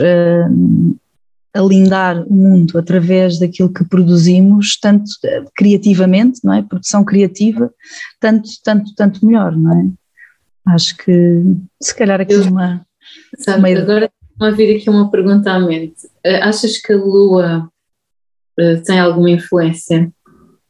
alindar 1.59 2.25
o 2.27 2.33
mundo 2.33 2.79
através 2.79 3.39
daquilo 3.39 3.73
que 3.73 3.85
produzimos, 3.85 4.79
tanto 4.81 5.11
eh, 5.25 5.45
criativamente, 5.57 6.41
não 6.45 6.53
é? 6.55 6.63
Produção 6.63 7.05
criativa, 7.05 7.73
tanto, 8.21 8.49
tanto, 8.63 8.95
tanto 8.95 9.27
melhor, 9.27 9.57
não 9.57 9.73
é? 9.73 10.73
Acho 10.73 10.97
que 10.97 11.43
se 11.83 11.95
calhar 11.95 12.21
aqui 12.21 12.37
uma. 12.37 12.87
Sabe, 13.39 13.59
uma... 13.59 13.81
agora 13.81 14.11
vai 14.39 14.53
vir 14.53 14.77
aqui 14.77 14.89
uma 14.89 15.11
pergunta 15.11 15.51
à 15.51 15.59
mente. 15.59 16.09
Eh, 16.23 16.41
achas 16.41 16.79
que 16.79 16.93
a 16.93 16.97
Lua 16.97 17.69
uh, 18.59 18.83
tem 18.85 19.01
alguma 19.01 19.31
influência? 19.31 20.13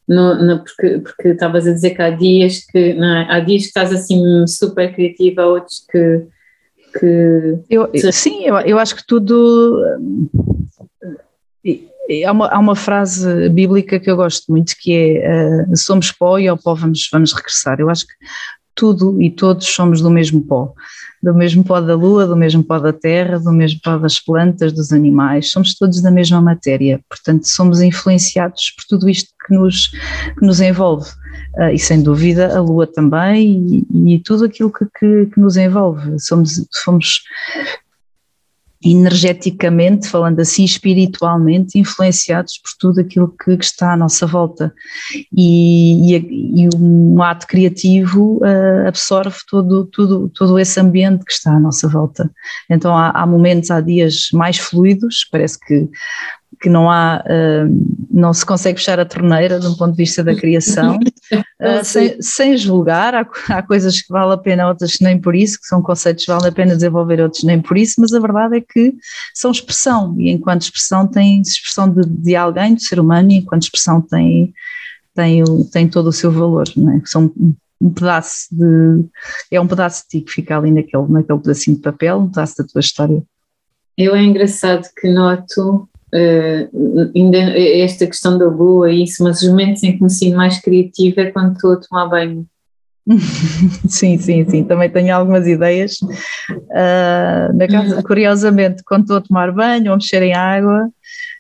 No, 0.09 0.43
no, 0.43 0.65
porque, 0.65 1.01
porque 1.01 1.29
estavas 1.29 1.67
a 1.67 1.73
dizer 1.73 1.91
que 1.91 2.01
há 2.01 2.09
dias 2.09 2.65
que 2.65 2.79
é? 2.79 3.27
há 3.29 3.41
dias 3.41 3.63
que 3.65 3.69
estás 3.69 3.93
assim 3.93 4.47
super 4.47 4.95
criativa, 4.95 5.45
outros 5.45 5.85
que 5.91 6.27
que. 6.93 7.59
Eu, 7.69 7.91
sim, 8.13 8.45
eu, 8.45 8.57
eu 8.61 8.79
acho 8.79 8.97
que 8.97 9.07
tudo. 9.07 9.83
Há 12.27 12.33
uma, 12.33 12.49
há 12.49 12.59
uma 12.59 12.75
frase 12.75 13.51
bíblica 13.51 14.01
que 14.01 14.11
eu 14.11 14.17
gosto 14.17 14.51
muito 14.51 14.75
que 14.79 15.19
é 15.23 15.67
uh, 15.69 15.77
somos 15.77 16.11
pó 16.11 16.39
e 16.39 16.49
ao 16.49 16.57
pó 16.57 16.75
vamos, 16.75 17.07
vamos 17.13 17.35
regressar. 17.35 17.79
Eu 17.81 17.91
acho 17.91 18.07
que 18.07 18.15
tudo 18.75 19.21
e 19.21 19.31
todos 19.31 19.67
somos 19.67 20.01
do 20.01 20.11
mesmo 20.11 20.41
pó, 20.41 20.73
do 21.23 21.35
mesmo 21.35 21.65
pó 21.65 21.81
da 21.81 21.95
lua, 21.95 22.27
do 22.27 22.37
mesmo 22.37 22.63
pó 22.63 22.79
da 22.79 22.93
terra, 22.93 23.39
do 23.39 23.53
mesmo 23.53 23.81
pó 23.83 23.99
das 23.99 24.19
plantas, 24.19 24.73
dos 24.73 24.93
animais, 24.93 25.51
somos 25.51 25.75
todos 25.75 26.01
da 26.01 26.11
mesma 26.11 26.41
matéria, 26.41 27.01
portanto 27.09 27.49
somos 27.49 27.81
influenciados 27.81 28.73
por 28.77 28.85
tudo 28.89 29.09
isto 29.09 29.31
que 29.47 29.55
nos, 29.55 29.89
que 30.39 30.47
nos 30.47 30.61
envolve. 30.61 31.09
Uh, 31.55 31.71
e 31.73 31.79
sem 31.79 32.03
dúvida 32.03 32.57
a 32.57 32.61
Lua 32.61 32.87
também 32.87 33.85
e, 33.93 34.15
e 34.15 34.19
tudo 34.21 34.45
aquilo 34.45 34.71
que, 34.71 34.85
que, 34.99 35.27
que, 35.27 35.41
nos 35.41 35.57
envolve. 35.57 36.19
Somos, 36.21 36.65
somos 36.71 37.23
energeticamente, 38.85 40.09
falando 40.09 40.41
assim, 40.41 40.65
espiritualmente, 40.65 41.79
influenciados 41.79 42.59
por 42.59 42.71
tudo 42.79 43.01
aquilo 43.01 43.35
que, 43.43 43.57
que 43.57 43.65
está 43.65 43.93
à 43.93 43.97
nossa 43.97 44.27
volta. 44.27 44.73
E, 45.37 46.15
e, 46.15 46.63
e 46.65 46.69
um 46.77 47.21
ato 47.23 47.47
criativo 47.47 48.39
uh, 48.39 48.87
absorve 48.87 49.37
todo, 49.51 49.87
todo, 49.87 50.29
todo 50.29 50.59
esse 50.59 50.79
ambiente 50.79 51.25
que 51.25 51.33
está 51.33 51.53
à 51.53 51.61
nossa 51.61 51.89
volta. 51.89 52.31
Então 52.71 52.97
há, 52.97 53.11
há 53.11 53.27
momentos, 53.27 53.71
há 53.71 53.81
dias 53.81 54.29
mais 54.33 54.59
fluidos, 54.59 55.27
parece 55.31 55.59
que 55.59 55.89
que 56.61 56.69
não 56.69 56.91
há, 56.91 57.23
uh, 57.25 58.07
não 58.11 58.33
se 58.33 58.45
consegue 58.45 58.79
fechar 58.79 58.99
a 58.99 59.05
torneira 59.05 59.61
de 59.61 59.67
um 59.67 59.75
ponto 59.75 59.93
de 59.93 59.97
vista 59.97 60.25
da 60.25 60.35
criação, 60.35 60.99
uh, 61.61 61.85
sem, 61.85 62.21
sem, 62.21 62.57
julgar, 62.57 63.15
há, 63.15 63.27
há, 63.51 63.63
coisas 63.63 64.01
que 64.01 64.13
vale 64.13 64.33
a 64.33 64.37
pena, 64.37 64.69
outras 64.69 64.97
que 64.97 65.05
nem 65.05 65.21
por 65.21 65.35
isso, 65.35 65.61
que 65.61 65.67
são 65.67 65.83
conceitos 65.83 66.25
que 66.25 66.31
vale 66.31 66.49
a 66.49 66.53
pena 66.53 66.75
desenvolver, 66.75 67.21
outros 67.21 67.45
nem 67.45 67.61
por 67.61 67.77
isso, 67.77 68.01
mas 68.01 68.13
a 68.13 68.21
verdade 68.21 68.57
é 68.57 68.61
que 68.61 68.95
são 69.35 69.51
expressão, 69.51 70.15
e 70.19 70.31
enquanto 70.31 70.63
expressão 70.63 71.07
tem 71.07 71.41
expressão 71.41 71.89
de, 71.89 72.07
de 72.07 72.37
alguém, 72.37 72.75
do 72.75 72.81
ser 72.81 73.01
humano, 73.01 73.31
e 73.31 73.37
enquanto 73.37 73.63
expressão 73.63 74.01
tem, 74.01 74.53
tem, 75.15 75.45
tem 75.73 75.89
todo 75.89 76.09
o 76.09 76.13
seu 76.13 76.31
valor, 76.31 76.67
não 76.77 76.93
é? 76.93 77.03
São 77.05 77.33
um 77.81 77.93
pedaço 77.93 78.49
de, 78.51 79.05
é 79.51 79.61
um 79.61 79.67
pedaço 79.67 80.03
de 80.03 80.09
ti 80.09 80.21
que 80.25 80.33
fica 80.33 80.57
ali 80.57 80.71
naquele, 80.71 81.07
naquele 81.09 81.39
pedacinho 81.39 81.77
de 81.77 81.83
papel, 81.83 82.19
um 82.19 82.29
pedaço 82.29 82.57
da 82.59 82.65
tua 82.65 82.81
história. 82.81 83.23
Eu 83.97 84.15
é 84.15 84.23
engraçado 84.23 84.89
que 84.97 85.09
noto 85.09 85.88
uh, 86.15 87.11
ainda 87.15 87.39
esta 87.39 88.07
questão 88.07 88.39
da 88.39 88.47
lua 88.47 88.91
e 88.91 89.05
isso, 89.05 89.23
mas 89.23 89.43
os 89.43 89.49
momentos 89.49 89.83
em 89.83 89.97
que 89.97 90.03
me 90.03 90.11
sinto 90.11 90.37
mais 90.37 90.61
criativa 90.61 91.23
é 91.23 91.31
quando 91.31 91.55
estou 91.55 91.73
a 91.73 91.77
tomar 91.77 92.07
banho. 92.07 92.47
sim, 93.89 94.19
sim, 94.19 94.45
sim, 94.49 94.65
também 94.65 94.91
tenho 94.91 95.15
algumas 95.15 95.47
ideias. 95.47 95.97
Uh, 96.51 97.57
na 97.57 97.67
casa, 97.67 97.97
uhum. 97.97 98.03
curiosamente, 98.03 98.83
quando 98.85 99.03
estou 99.03 99.17
a 99.17 99.21
tomar 99.21 99.51
banho 99.53 99.91
ou 99.91 99.97
mexer 99.97 100.23
em 100.23 100.35
água, 100.35 100.91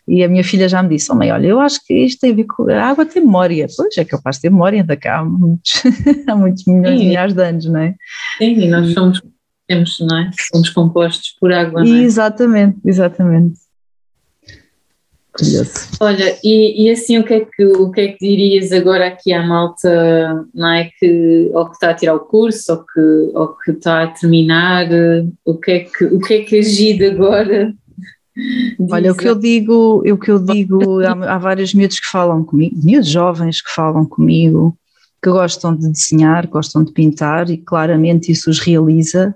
e 0.06 0.24
a 0.24 0.28
minha 0.28 0.42
filha 0.42 0.68
já 0.68 0.82
me 0.82 0.88
disse: 0.88 1.12
oh, 1.12 1.14
mãe, 1.14 1.30
olha, 1.30 1.46
eu 1.46 1.60
acho 1.60 1.84
que 1.84 1.92
isto 1.92 2.20
tem 2.20 2.32
a 2.32 2.34
ver 2.34 2.44
com. 2.44 2.70
A 2.70 2.84
água 2.84 3.04
tem 3.04 3.22
memória. 3.22 3.66
Pois 3.76 3.96
é, 3.98 4.04
que 4.04 4.14
eu 4.14 4.20
faço 4.22 4.40
ter 4.40 4.50
memória, 4.50 4.80
ainda 4.80 4.96
cá 4.96 5.18
há 5.18 5.24
muitos, 5.24 5.82
há 6.26 6.34
muitos 6.34 6.64
milhões, 6.64 6.98
de 6.98 7.06
milhares 7.06 7.34
de 7.34 7.42
anos, 7.42 7.66
não 7.66 7.80
é? 7.80 7.94
Sim, 8.38 8.58
e 8.58 8.68
nós 8.68 8.92
somos, 8.94 9.22
temos, 9.66 9.96
não 10.00 10.18
é? 10.18 10.30
Somos 10.50 10.70
compostos 10.70 11.36
por 11.38 11.52
água, 11.52 11.84
não 11.84 11.94
é? 11.94 12.00
Exatamente, 12.00 12.78
exatamente. 12.86 13.67
Curioso. 15.38 15.70
Olha, 16.00 16.36
e, 16.42 16.84
e, 16.84 16.90
assim 16.90 17.18
o 17.18 17.24
que, 17.24 17.34
é 17.34 17.40
que, 17.44 17.64
o 17.64 17.90
que 17.92 18.00
é 18.00 18.08
que 18.08 18.18
dirias 18.18 18.72
agora 18.72 19.06
aqui 19.06 19.32
à 19.32 19.46
malta, 19.46 20.44
não 20.52 20.68
é, 20.68 20.90
que, 20.98 21.50
ou 21.54 21.66
que 21.66 21.74
está 21.74 21.90
a 21.90 21.94
tirar 21.94 22.16
o 22.16 22.20
curso, 22.20 22.72
ou 22.72 22.78
que, 22.78 23.30
ou 23.34 23.48
que 23.56 23.70
está 23.70 24.02
a 24.02 24.06
terminar, 24.08 24.88
o 25.44 25.54
que 25.54 25.70
é 25.70 25.78
que, 25.80 26.04
o 26.06 26.18
que, 26.18 26.34
é 26.34 26.40
que 26.42 26.58
agide 26.58 27.04
agora? 27.04 27.72
Olha, 28.90 29.12
o 29.12 29.16
que 29.16 29.28
eu 29.28 29.36
digo, 29.36 30.02
o 30.04 30.18
que 30.18 30.30
eu 30.30 30.38
digo, 30.40 31.00
há, 31.00 31.34
há 31.34 31.38
vários 31.38 31.72
miúdos 31.72 32.00
que 32.00 32.06
falam 32.08 32.42
comigo, 32.44 32.76
miúdos 32.82 33.08
jovens 33.08 33.62
que 33.62 33.72
falam 33.72 34.04
comigo, 34.04 34.76
que 35.22 35.30
gostam 35.30 35.74
de 35.74 35.88
desenhar, 35.88 36.48
gostam 36.48 36.82
de 36.82 36.92
pintar 36.92 37.48
e 37.50 37.58
claramente 37.58 38.32
isso 38.32 38.50
os 38.50 38.58
realiza 38.60 39.34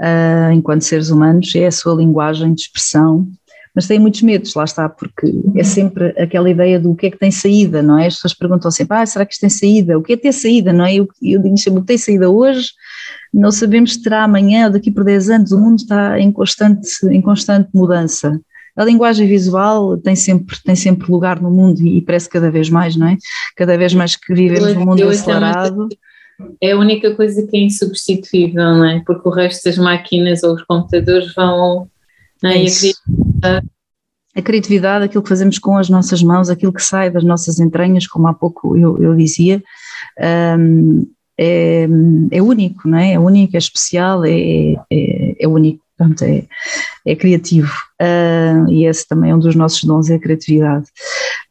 uh, 0.00 0.52
enquanto 0.52 0.82
seres 0.82 1.10
humanos, 1.10 1.54
é 1.54 1.66
a 1.66 1.72
sua 1.72 1.94
linguagem 1.94 2.54
de 2.54 2.62
expressão 2.62 3.28
mas 3.78 3.86
têm 3.86 4.00
muitos 4.00 4.22
medos, 4.22 4.56
lá 4.56 4.64
está, 4.64 4.88
porque 4.88 5.32
é 5.54 5.62
sempre 5.62 6.06
aquela 6.20 6.50
ideia 6.50 6.80
do 6.80 6.96
que 6.96 7.06
é 7.06 7.10
que 7.12 7.16
tem 7.16 7.30
saída, 7.30 7.80
não 7.80 7.96
é? 7.96 8.08
As 8.08 8.16
pessoas 8.16 8.34
perguntam 8.34 8.72
sempre, 8.72 8.96
ah, 8.96 9.06
será 9.06 9.24
que 9.24 9.34
isto 9.34 9.42
tem 9.42 9.50
saída? 9.50 9.96
O 9.96 10.02
que 10.02 10.14
é 10.14 10.16
ter 10.16 10.32
saída, 10.32 10.72
não 10.72 10.84
é? 10.84 10.96
Eu, 10.96 11.06
eu 11.22 11.40
digo 11.40 11.56
sempre, 11.56 11.78
o 11.78 11.82
que 11.82 11.86
tem 11.86 11.96
saída 11.96 12.28
hoje, 12.28 12.70
não 13.32 13.52
sabemos 13.52 13.92
se 13.92 14.02
terá 14.02 14.24
amanhã 14.24 14.66
ou 14.66 14.72
daqui 14.72 14.90
por 14.90 15.04
10 15.04 15.30
anos, 15.30 15.52
o 15.52 15.60
mundo 15.60 15.76
está 15.78 16.18
em 16.18 16.32
constante, 16.32 16.90
em 17.08 17.20
constante 17.20 17.68
mudança. 17.72 18.40
A 18.76 18.84
linguagem 18.84 19.28
visual 19.28 19.96
tem 19.96 20.16
sempre, 20.16 20.56
tem 20.64 20.74
sempre 20.74 21.08
lugar 21.08 21.40
no 21.40 21.48
mundo 21.48 21.80
e 21.86 22.02
parece 22.02 22.28
cada 22.28 22.50
vez 22.50 22.68
mais, 22.68 22.96
não 22.96 23.06
é? 23.06 23.16
Cada 23.54 23.78
vez 23.78 23.94
mais 23.94 24.16
que 24.16 24.34
vivemos 24.34 24.74
num 24.74 24.86
mundo 24.86 25.08
acelerado. 25.08 25.88
É 26.60 26.72
a 26.72 26.76
única 26.76 27.14
coisa 27.14 27.46
que 27.46 27.56
é 27.56 27.60
insubstituível, 27.60 28.74
não 28.74 28.84
é? 28.84 29.00
Porque 29.06 29.28
o 29.28 29.30
resto 29.30 29.62
das 29.62 29.78
máquinas 29.78 30.42
ou 30.42 30.54
os 30.54 30.64
computadores 30.64 31.32
vão. 31.32 31.88
Não 32.42 32.50
é? 32.50 32.64
A 33.42 34.42
criatividade, 34.42 35.04
aquilo 35.04 35.22
que 35.22 35.28
fazemos 35.28 35.58
com 35.58 35.76
as 35.76 35.88
nossas 35.88 36.22
mãos, 36.22 36.48
aquilo 36.48 36.72
que 36.72 36.82
sai 36.82 37.10
das 37.10 37.24
nossas 37.24 37.58
entranhas, 37.58 38.06
como 38.06 38.28
há 38.28 38.34
pouco 38.34 38.76
eu, 38.76 38.96
eu 39.02 39.16
dizia, 39.16 39.62
um, 40.58 41.06
é, 41.36 41.88
é, 42.30 42.42
único, 42.42 42.88
não 42.88 42.98
é? 42.98 43.12
É 43.14 43.18
único, 43.18 43.56
é 43.56 43.58
especial, 43.58 44.24
é, 44.24 44.74
é, 44.90 45.36
é 45.40 45.48
único, 45.48 45.84
portanto, 45.96 46.22
é, 46.22 46.44
é 47.06 47.16
criativo. 47.16 47.72
Uh, 48.00 48.70
e 48.70 48.86
esse 48.86 49.06
também 49.06 49.30
é 49.30 49.34
um 49.34 49.38
dos 49.38 49.54
nossos 49.54 49.82
dons, 49.84 50.10
é 50.10 50.16
a 50.16 50.20
criatividade. 50.20 50.86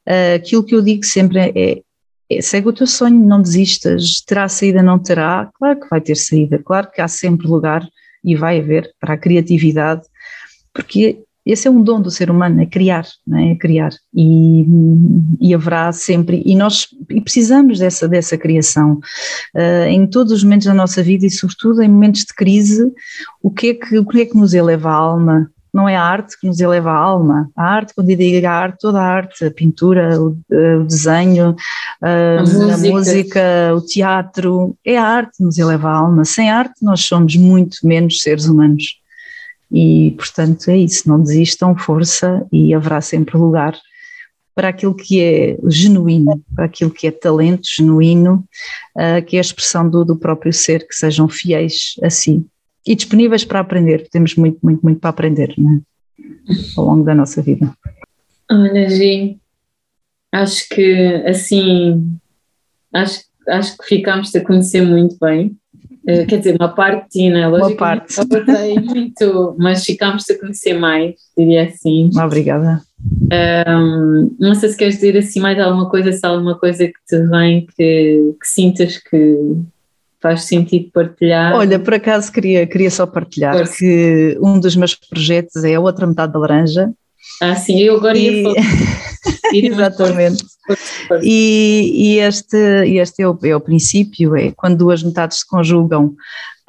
Uh, 0.07 0.35
aquilo 0.35 0.63
que 0.63 0.75
eu 0.75 0.81
digo 0.81 1.05
sempre 1.05 1.39
é, 1.39 1.81
é, 2.29 2.41
segue 2.41 2.67
o 2.67 2.73
teu 2.73 2.87
sonho, 2.87 3.17
não 3.17 3.41
desistas, 3.41 4.21
terá 4.21 4.47
saída, 4.49 4.83
não 4.83 4.99
terá, 4.99 5.49
claro 5.57 5.79
que 5.79 5.89
vai 5.89 6.01
ter 6.01 6.15
saída, 6.15 6.59
claro 6.59 6.91
que 6.91 7.01
há 7.01 7.07
sempre 7.07 7.47
lugar 7.47 7.87
e 8.23 8.35
vai 8.35 8.59
haver 8.59 8.93
para 8.99 9.13
a 9.13 9.17
criatividade, 9.17 10.01
porque 10.73 11.23
esse 11.47 11.67
é 11.67 11.71
um 11.71 11.81
dom 11.81 12.01
do 12.01 12.11
ser 12.11 12.29
humano, 12.29 12.61
é 12.61 12.65
criar, 12.65 13.05
é? 13.33 13.51
é 13.51 13.55
criar. 13.55 13.91
E, 14.13 14.65
e, 15.39 15.53
haverá 15.53 15.91
sempre, 15.93 16.43
e 16.45 16.55
nós 16.55 16.87
e 17.09 17.21
precisamos 17.21 17.79
dessa, 17.79 18.07
dessa 18.07 18.37
criação 18.37 18.99
uh, 19.55 19.87
em 19.87 20.05
todos 20.05 20.33
os 20.33 20.43
momentos 20.43 20.67
da 20.67 20.73
nossa 20.73 21.01
vida 21.01 21.25
e 21.25 21.31
sobretudo 21.31 21.81
em 21.81 21.87
momentos 21.87 22.21
de 22.21 22.33
crise, 22.33 22.91
o 23.41 23.49
que 23.49 23.69
é 23.69 23.73
que, 23.73 23.97
o 23.97 24.05
que, 24.05 24.21
é 24.21 24.25
que 24.25 24.35
nos 24.35 24.53
eleva 24.53 24.89
a 24.89 24.95
alma? 24.95 25.49
Não 25.73 25.87
é 25.87 25.95
a 25.95 26.03
arte 26.03 26.39
que 26.39 26.47
nos 26.47 26.59
eleva 26.59 26.91
a 26.91 26.97
alma. 26.97 27.49
A 27.55 27.63
arte, 27.63 27.93
quando 27.93 28.09
eu 28.09 28.17
digo 28.17 28.45
a 28.47 28.51
arte, 28.51 28.79
toda 28.79 28.99
a 28.99 29.05
arte, 29.05 29.45
a 29.45 29.51
pintura, 29.51 30.19
o, 30.19 30.37
o 30.49 30.83
desenho, 30.83 31.55
a, 32.01 32.39
a, 32.39 32.41
música. 32.41 32.73
a 32.73 32.77
música, 32.77 33.41
o 33.75 33.81
teatro, 33.81 34.77
é 34.83 34.97
a 34.97 35.03
arte 35.03 35.37
que 35.37 35.43
nos 35.43 35.57
eleva 35.57 35.89
a 35.89 35.95
alma. 35.97 36.25
Sem 36.25 36.49
arte 36.49 36.83
nós 36.83 37.01
somos 37.01 37.35
muito 37.35 37.77
menos 37.83 38.21
seres 38.21 38.45
humanos. 38.45 38.97
E, 39.71 40.11
portanto, 40.17 40.69
é 40.69 40.77
isso, 40.77 41.09
não 41.09 41.21
desistam, 41.21 41.77
força 41.77 42.45
e 42.51 42.73
haverá 42.73 43.01
sempre 43.01 43.37
lugar 43.37 43.77
para 44.55 44.69
aquilo 44.69 44.95
que 44.95 45.21
é 45.21 45.57
genuíno, 45.65 46.41
para 46.55 46.65
aquilo 46.65 46.89
que 46.89 47.05
é 47.05 47.11
talento 47.11 47.67
genuíno, 47.75 48.43
uh, 48.95 49.23
que 49.25 49.35
é 49.35 49.39
a 49.39 49.41
expressão 49.41 49.87
do, 49.87 50.03
do 50.03 50.15
próprio 50.15 50.51
ser, 50.51 50.87
que 50.87 50.95
sejam 50.95 51.27
fiéis 51.27 51.93
a 52.01 52.09
si 52.09 52.43
e 52.87 52.95
disponíveis 52.95 53.43
para 53.43 53.59
aprender, 53.59 54.07
temos 54.09 54.35
muito, 54.35 54.59
muito, 54.63 54.81
muito 54.81 54.99
para 54.99 55.09
aprender 55.09 55.51
é? 55.51 56.23
ao 56.77 56.85
longo 56.85 57.03
da 57.03 57.13
nossa 57.13 57.41
vida. 57.41 57.71
Olha, 58.49 58.89
Gi, 58.89 59.37
acho 60.31 60.69
que 60.69 60.95
assim, 61.27 62.17
acho, 62.93 63.25
acho 63.49 63.77
que 63.77 63.85
ficámos 63.85 64.33
a 64.33 64.41
conhecer 64.41 64.81
muito 64.81 65.17
bem. 65.19 65.55
Uh, 66.07 66.25
quer 66.25 66.37
dizer, 66.37 66.55
uma 66.57 66.69
parte 66.69 67.03
de 67.03 67.09
ti, 67.09 67.29
né? 67.29 67.47
Lógico 67.47 67.71
uma 67.71 67.75
parte. 67.75 68.15
Eu 68.17 68.81
muito, 68.81 69.55
mas 69.59 69.83
ficámos 69.83 70.29
a 70.29 70.39
conhecer 70.39 70.73
mais, 70.73 71.15
diria 71.37 71.63
assim. 71.63 72.09
Obrigada. 72.17 72.81
Um, 73.67 74.35
não 74.39 74.55
sei 74.55 74.69
se 74.69 74.77
queres 74.77 74.95
dizer 74.95 75.17
assim 75.17 75.39
mais 75.39 75.59
alguma 75.59 75.89
coisa, 75.89 76.11
se 76.11 76.25
há 76.25 76.29
alguma 76.29 76.57
coisa 76.57 76.87
que 76.87 76.93
te 77.07 77.21
vem 77.27 77.67
que, 77.75 78.33
que 78.39 78.47
sintas 78.47 78.97
que 78.97 79.57
faz 80.21 80.43
sentido 80.43 80.89
partilhar. 80.93 81.53
Olha, 81.53 81.77
por 81.77 81.93
acaso 81.93 82.31
queria, 82.31 82.65
queria 82.65 82.89
só 82.89 83.05
partilhar 83.05 83.55
Força. 83.55 83.75
que 83.77 84.37
um 84.41 84.59
dos 84.59 84.75
meus 84.75 84.95
projetos 84.95 85.63
é 85.63 85.75
a 85.75 85.79
outra 85.79 86.07
metade 86.07 86.33
da 86.33 86.39
laranja. 86.39 86.91
Ah, 87.41 87.55
sim, 87.55 87.79
eu 87.79 87.97
agora 87.97 88.17
e... 88.17 88.41
ia 88.41 88.43
falar. 88.43 88.55
Exatamente. 89.53 90.43
E, 91.21 91.91
e, 91.95 92.19
este, 92.19 92.57
este 92.97 93.21
é, 93.21 93.27
o, 93.27 93.37
é 93.43 93.55
o 93.55 93.61
princípio, 93.61 94.35
é 94.35 94.51
quando 94.51 94.77
duas 94.77 95.01
metades 95.03 95.39
se 95.39 95.47
conjugam, 95.47 96.15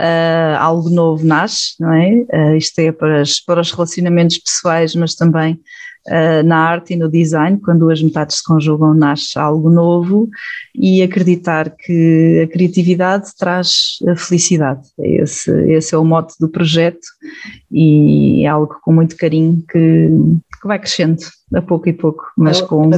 uh, 0.00 0.56
algo 0.58 0.88
novo 0.88 1.26
nasce, 1.26 1.74
não 1.80 1.92
é? 1.92 2.24
Uh, 2.32 2.56
isto 2.56 2.78
é 2.78 2.92
para, 2.92 3.20
as, 3.20 3.40
para 3.40 3.60
os 3.60 3.72
relacionamentos 3.72 4.38
pessoais, 4.38 4.94
mas 4.94 5.14
também 5.14 5.60
uh, 6.08 6.42
na 6.44 6.58
arte 6.58 6.94
e 6.94 6.96
no 6.96 7.08
design, 7.08 7.58
quando 7.60 7.80
duas 7.80 8.00
metades 8.00 8.36
se 8.36 8.44
conjugam, 8.44 8.94
nasce 8.94 9.38
algo 9.38 9.68
novo 9.68 10.28
e 10.74 11.02
acreditar 11.02 11.70
que 11.70 12.42
a 12.44 12.52
criatividade 12.52 13.30
traz 13.36 13.98
a 14.06 14.14
felicidade. 14.14 14.86
Esse, 14.98 15.50
esse 15.72 15.94
é 15.94 15.98
o 15.98 16.04
mote 16.04 16.34
do 16.38 16.48
projeto 16.48 17.06
e 17.70 18.44
é 18.44 18.48
algo 18.48 18.78
com 18.82 18.92
muito 18.92 19.16
carinho 19.16 19.62
que, 19.70 20.10
que 20.60 20.66
vai 20.66 20.78
crescendo 20.78 21.22
a 21.54 21.62
pouco 21.62 21.88
e 21.88 21.92
pouco, 21.92 22.24
mas 22.36 22.60
é 22.60 22.64
o, 22.64 22.66
com, 22.66 22.90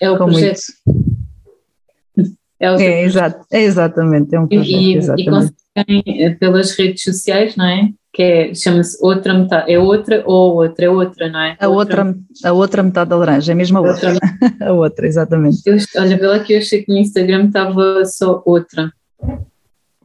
é 0.00 0.10
o 0.10 0.18
com 0.18 0.24
projeto. 0.26 0.60
muito. 0.96 2.38
É, 2.60 2.66
é, 2.66 3.04
exato, 3.04 3.46
é 3.52 3.62
exatamente, 3.62 4.34
é 4.34 4.40
um 4.40 4.48
projeto, 4.48 4.68
e, 4.68 4.96
exatamente. 4.96 5.54
E 5.86 6.24
eh, 6.24 6.30
pelas 6.30 6.72
redes 6.72 7.04
sociais, 7.04 7.54
não 7.54 7.66
é? 7.66 7.90
que 8.12 8.22
é, 8.22 8.54
chama-se 8.54 8.98
outra 9.00 9.32
metade, 9.32 9.72
é 9.72 9.78
outra 9.78 10.24
ou 10.26 10.56
outra, 10.56 10.86
é 10.86 10.90
outra, 10.90 11.28
não 11.28 11.40
é? 11.40 11.56
A 11.60 11.68
outra, 11.68 12.04
outra 12.04 12.20
a 12.42 12.52
outra 12.52 12.82
metade 12.82 13.10
da 13.10 13.16
laranja, 13.16 13.52
é 13.52 13.54
mesmo 13.54 13.78
a 13.78 13.80
outra. 13.80 14.12
outra. 14.12 14.28
a 14.66 14.72
outra, 14.72 15.06
exatamente. 15.06 15.58
Eu, 15.64 15.76
olha, 15.96 16.18
pela 16.18 16.40
que 16.40 16.52
eu 16.52 16.58
achei 16.58 16.82
que 16.82 16.92
no 16.92 16.98
Instagram 16.98 17.46
estava 17.46 18.04
só 18.04 18.42
outra. 18.44 18.92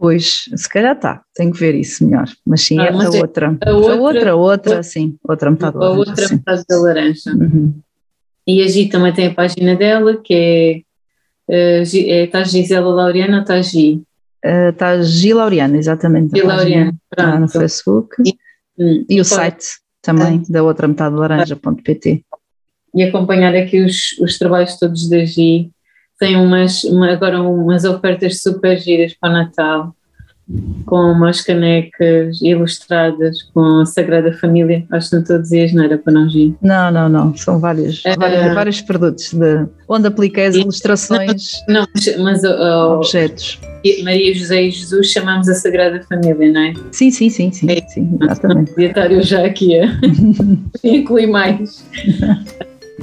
Pois, 0.04 0.50
se 0.54 0.68
calhar 0.68 0.98
está, 0.98 1.24
tenho 1.34 1.54
que 1.54 1.58
ver 1.58 1.76
isso 1.76 2.06
melhor, 2.06 2.28
mas 2.46 2.60
sim, 2.64 2.78
ah, 2.78 2.88
é 2.88 2.92
mas 2.92 3.16
a, 3.16 3.18
é 3.18 3.22
outra. 3.22 3.58
a 3.66 3.72
outra. 3.72 3.94
A 3.94 3.96
outra, 3.96 4.36
outra, 4.36 4.84
sim, 4.84 5.16
outra 5.24 5.50
metade 5.50 5.80
da 5.80 5.80
laranja. 5.80 5.96
A 5.96 6.10
outra 6.10 6.36
metade 6.36 6.64
da 6.68 6.78
laranja. 6.78 7.32
Uhum. 7.32 7.74
E 8.46 8.62
a 8.62 8.68
Gi 8.68 8.90
também 8.90 9.14
tem 9.14 9.28
a 9.28 9.34
página 9.34 9.78
dela, 9.78 10.18
que 10.18 10.86
é, 11.48 11.82
uh, 11.82 11.84
é 11.96 12.26
está 12.26 12.44
Gisela 12.44 12.94
Laureana 12.94 13.38
ou 13.38 13.42
está 13.44 13.62
Gi? 13.62 14.04
Está 14.44 14.98
uh, 14.98 15.04
Gi 15.04 15.34
Laureana, 15.34 15.78
exatamente. 15.78 16.38
Gi 16.38 16.46
Laureana, 16.46 16.94
está 17.10 17.40
no 17.40 17.48
Facebook. 17.48 18.18
E, 18.26 18.36
e, 18.78 19.06
e 19.10 19.22
o 19.22 19.24
site 19.24 19.68
também, 20.02 20.44
é. 20.46 20.52
da 20.52 20.64
outra 20.64 20.86
metade 20.86 21.16
laranja.pt. 21.16 22.26
E 22.94 23.04
acompanhar 23.04 23.56
aqui 23.56 23.80
os, 23.80 24.20
os 24.20 24.38
trabalhos 24.38 24.78
todos 24.78 25.10
da 25.10 25.24
Gi. 25.24 25.72
Tem 26.24 26.38
umas, 26.38 26.86
uma, 26.86 27.12
agora 27.12 27.42
umas 27.42 27.84
ofertas 27.84 28.42
super 28.42 28.80
giras 28.80 29.14
para 29.14 29.30
o 29.30 29.34
Natal 29.34 29.94
com 30.86 31.12
umas 31.12 31.42
canecas 31.42 32.42
ilustradas 32.42 33.42
com 33.54 33.82
a 33.82 33.86
Sagrada 33.86 34.32
Família. 34.32 34.86
Acho 34.90 35.10
que 35.10 35.16
não 35.18 35.22
estou 35.22 35.36
a 35.36 35.40
dizer 35.40 35.74
não 35.74 35.84
era 35.84 35.98
para 35.98 36.14
não 36.14 36.30
vir. 36.30 36.56
Não, 36.62 36.90
não, 36.90 37.10
não. 37.10 37.36
São 37.36 37.60
vários, 37.60 38.06
é, 38.06 38.16
vários, 38.16 38.54
vários, 38.54 38.82
produtos 38.82 39.34
de, 39.34 39.66
onde 39.86 40.08
apliquei 40.08 40.46
as 40.46 40.56
ilustrações. 40.56 41.62
Não, 41.68 41.86
mas 42.20 42.42
uh, 42.46 42.94
objetos. 42.94 43.60
Maria 44.06 44.34
José 44.34 44.64
e 44.64 44.72
Jesus 44.72 45.12
chamamos 45.12 45.50
a 45.50 45.56
Sagrada 45.56 46.02
Família, 46.08 46.54
não 46.54 46.62
é? 46.62 46.74
Sim, 46.94 47.12
sim, 47.12 47.30
sim, 47.30 47.52
sim. 47.52 47.70
É, 47.70 47.86
sim 47.86 48.18
exatamente. 48.22 48.70
Não 48.70 48.76
podia 48.76 48.88
estar 48.88 49.12
eu 49.12 49.22
já 49.22 49.46
aqui 49.46 49.78
a 49.78 49.90
incluir 50.86 51.28
mais. 51.28 51.86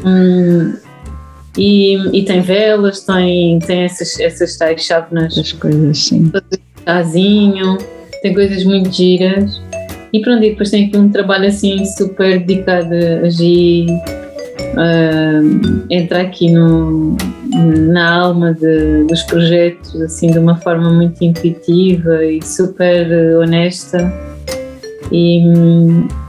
hum, 0.07 0.73
e, 1.57 1.97
e, 2.17 2.25
tem 2.25 2.41
velas, 2.41 3.01
tem, 3.01 3.59
tem 3.59 3.83
essas, 3.83 4.19
essas 4.21 4.57
tais 4.57 4.85
chávenas. 4.85 5.37
As 5.37 5.53
coisas, 5.53 5.99
sim 5.99 6.31
casinho, 6.85 7.79
tem 8.23 8.35
coisas 8.35 8.65
muito 8.65 8.91
giras. 8.91 9.61
E 10.13 10.21
pronto, 10.21 10.43
e 10.43 10.51
depois 10.51 10.71
tem 10.71 10.87
aqui 10.87 10.97
um 10.97 11.09
trabalho 11.09 11.47
assim 11.47 11.85
super 11.85 12.41
dedicado 12.41 12.93
a 12.93 13.27
agir, 13.27 13.87
uh, 14.75 15.87
entrar 15.89 16.23
aqui 16.23 16.51
no, 16.51 17.17
na 17.93 18.13
alma 18.23 18.53
de, 18.53 19.05
dos 19.05 19.23
projetos 19.23 20.01
assim 20.01 20.33
de 20.33 20.39
uma 20.39 20.57
forma 20.57 20.93
muito 20.93 21.23
intuitiva 21.23 22.25
e 22.25 22.43
super 22.43 23.07
honesta. 23.37 24.13
E, 25.13 25.43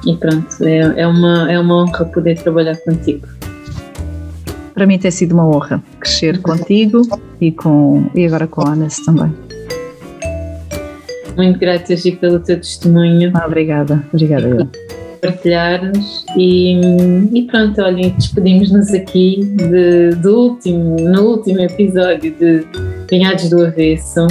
e 0.07 0.15
pronto, 0.17 0.63
é, 0.63 1.01
é, 1.01 1.07
uma, 1.07 1.51
é 1.51 1.59
uma 1.59 1.83
honra 1.83 2.05
poder 2.05 2.37
trabalhar 2.41 2.75
contigo. 2.77 3.27
Para 4.81 4.87
mim 4.87 4.97
tem 4.97 5.11
sido 5.11 5.33
uma 5.33 5.47
honra 5.47 5.83
crescer 5.99 6.41
contigo 6.41 7.03
e, 7.39 7.51
com, 7.51 8.09
e 8.15 8.25
agora 8.25 8.47
com 8.47 8.67
a 8.67 8.71
Anas 8.71 8.97
também. 9.01 9.31
Muito 11.37 11.59
grata, 11.59 11.95
Gi, 11.95 12.13
pelo 12.13 12.39
teu 12.39 12.57
testemunho. 12.57 13.29
Ah, 13.35 13.45
obrigada, 13.45 14.03
obrigada. 14.11 14.47
Eu. 14.47 14.67
Partilhares 15.21 16.25
e, 16.35 16.81
e 17.31 17.43
pronto, 17.43 17.79
olhem, 17.79 18.09
despedimos-nos 18.17 18.91
aqui 18.91 19.41
de, 19.55 20.15
do 20.15 20.35
último, 20.35 20.95
no 20.95 21.29
último 21.29 21.59
episódio 21.59 22.33
de 22.39 22.65
Pinhados 23.07 23.51
do 23.51 23.63
Avesso. 23.63 24.25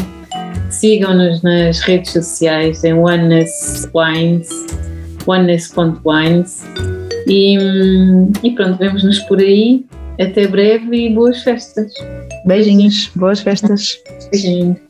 Sigam-nos 0.69 1.43
nas 1.43 1.79
redes 1.79 2.11
sociais 2.11 2.83
em 2.83 2.95
Oneness 2.95 3.89
Wines, 3.95 4.49
oneness.wines 5.29 6.65
e, 7.29 7.57
e 8.43 8.51
pronto, 8.51 8.79
vemos-nos 8.79 9.21
por 9.21 9.39
aí. 9.39 9.85
Até 10.21 10.47
breve 10.47 11.07
e 11.07 11.15
boas 11.15 11.43
festas. 11.43 11.93
Beijinhos, 12.45 13.11
boas 13.17 13.41
festas. 13.41 13.99
Beijinhos. 14.31 14.90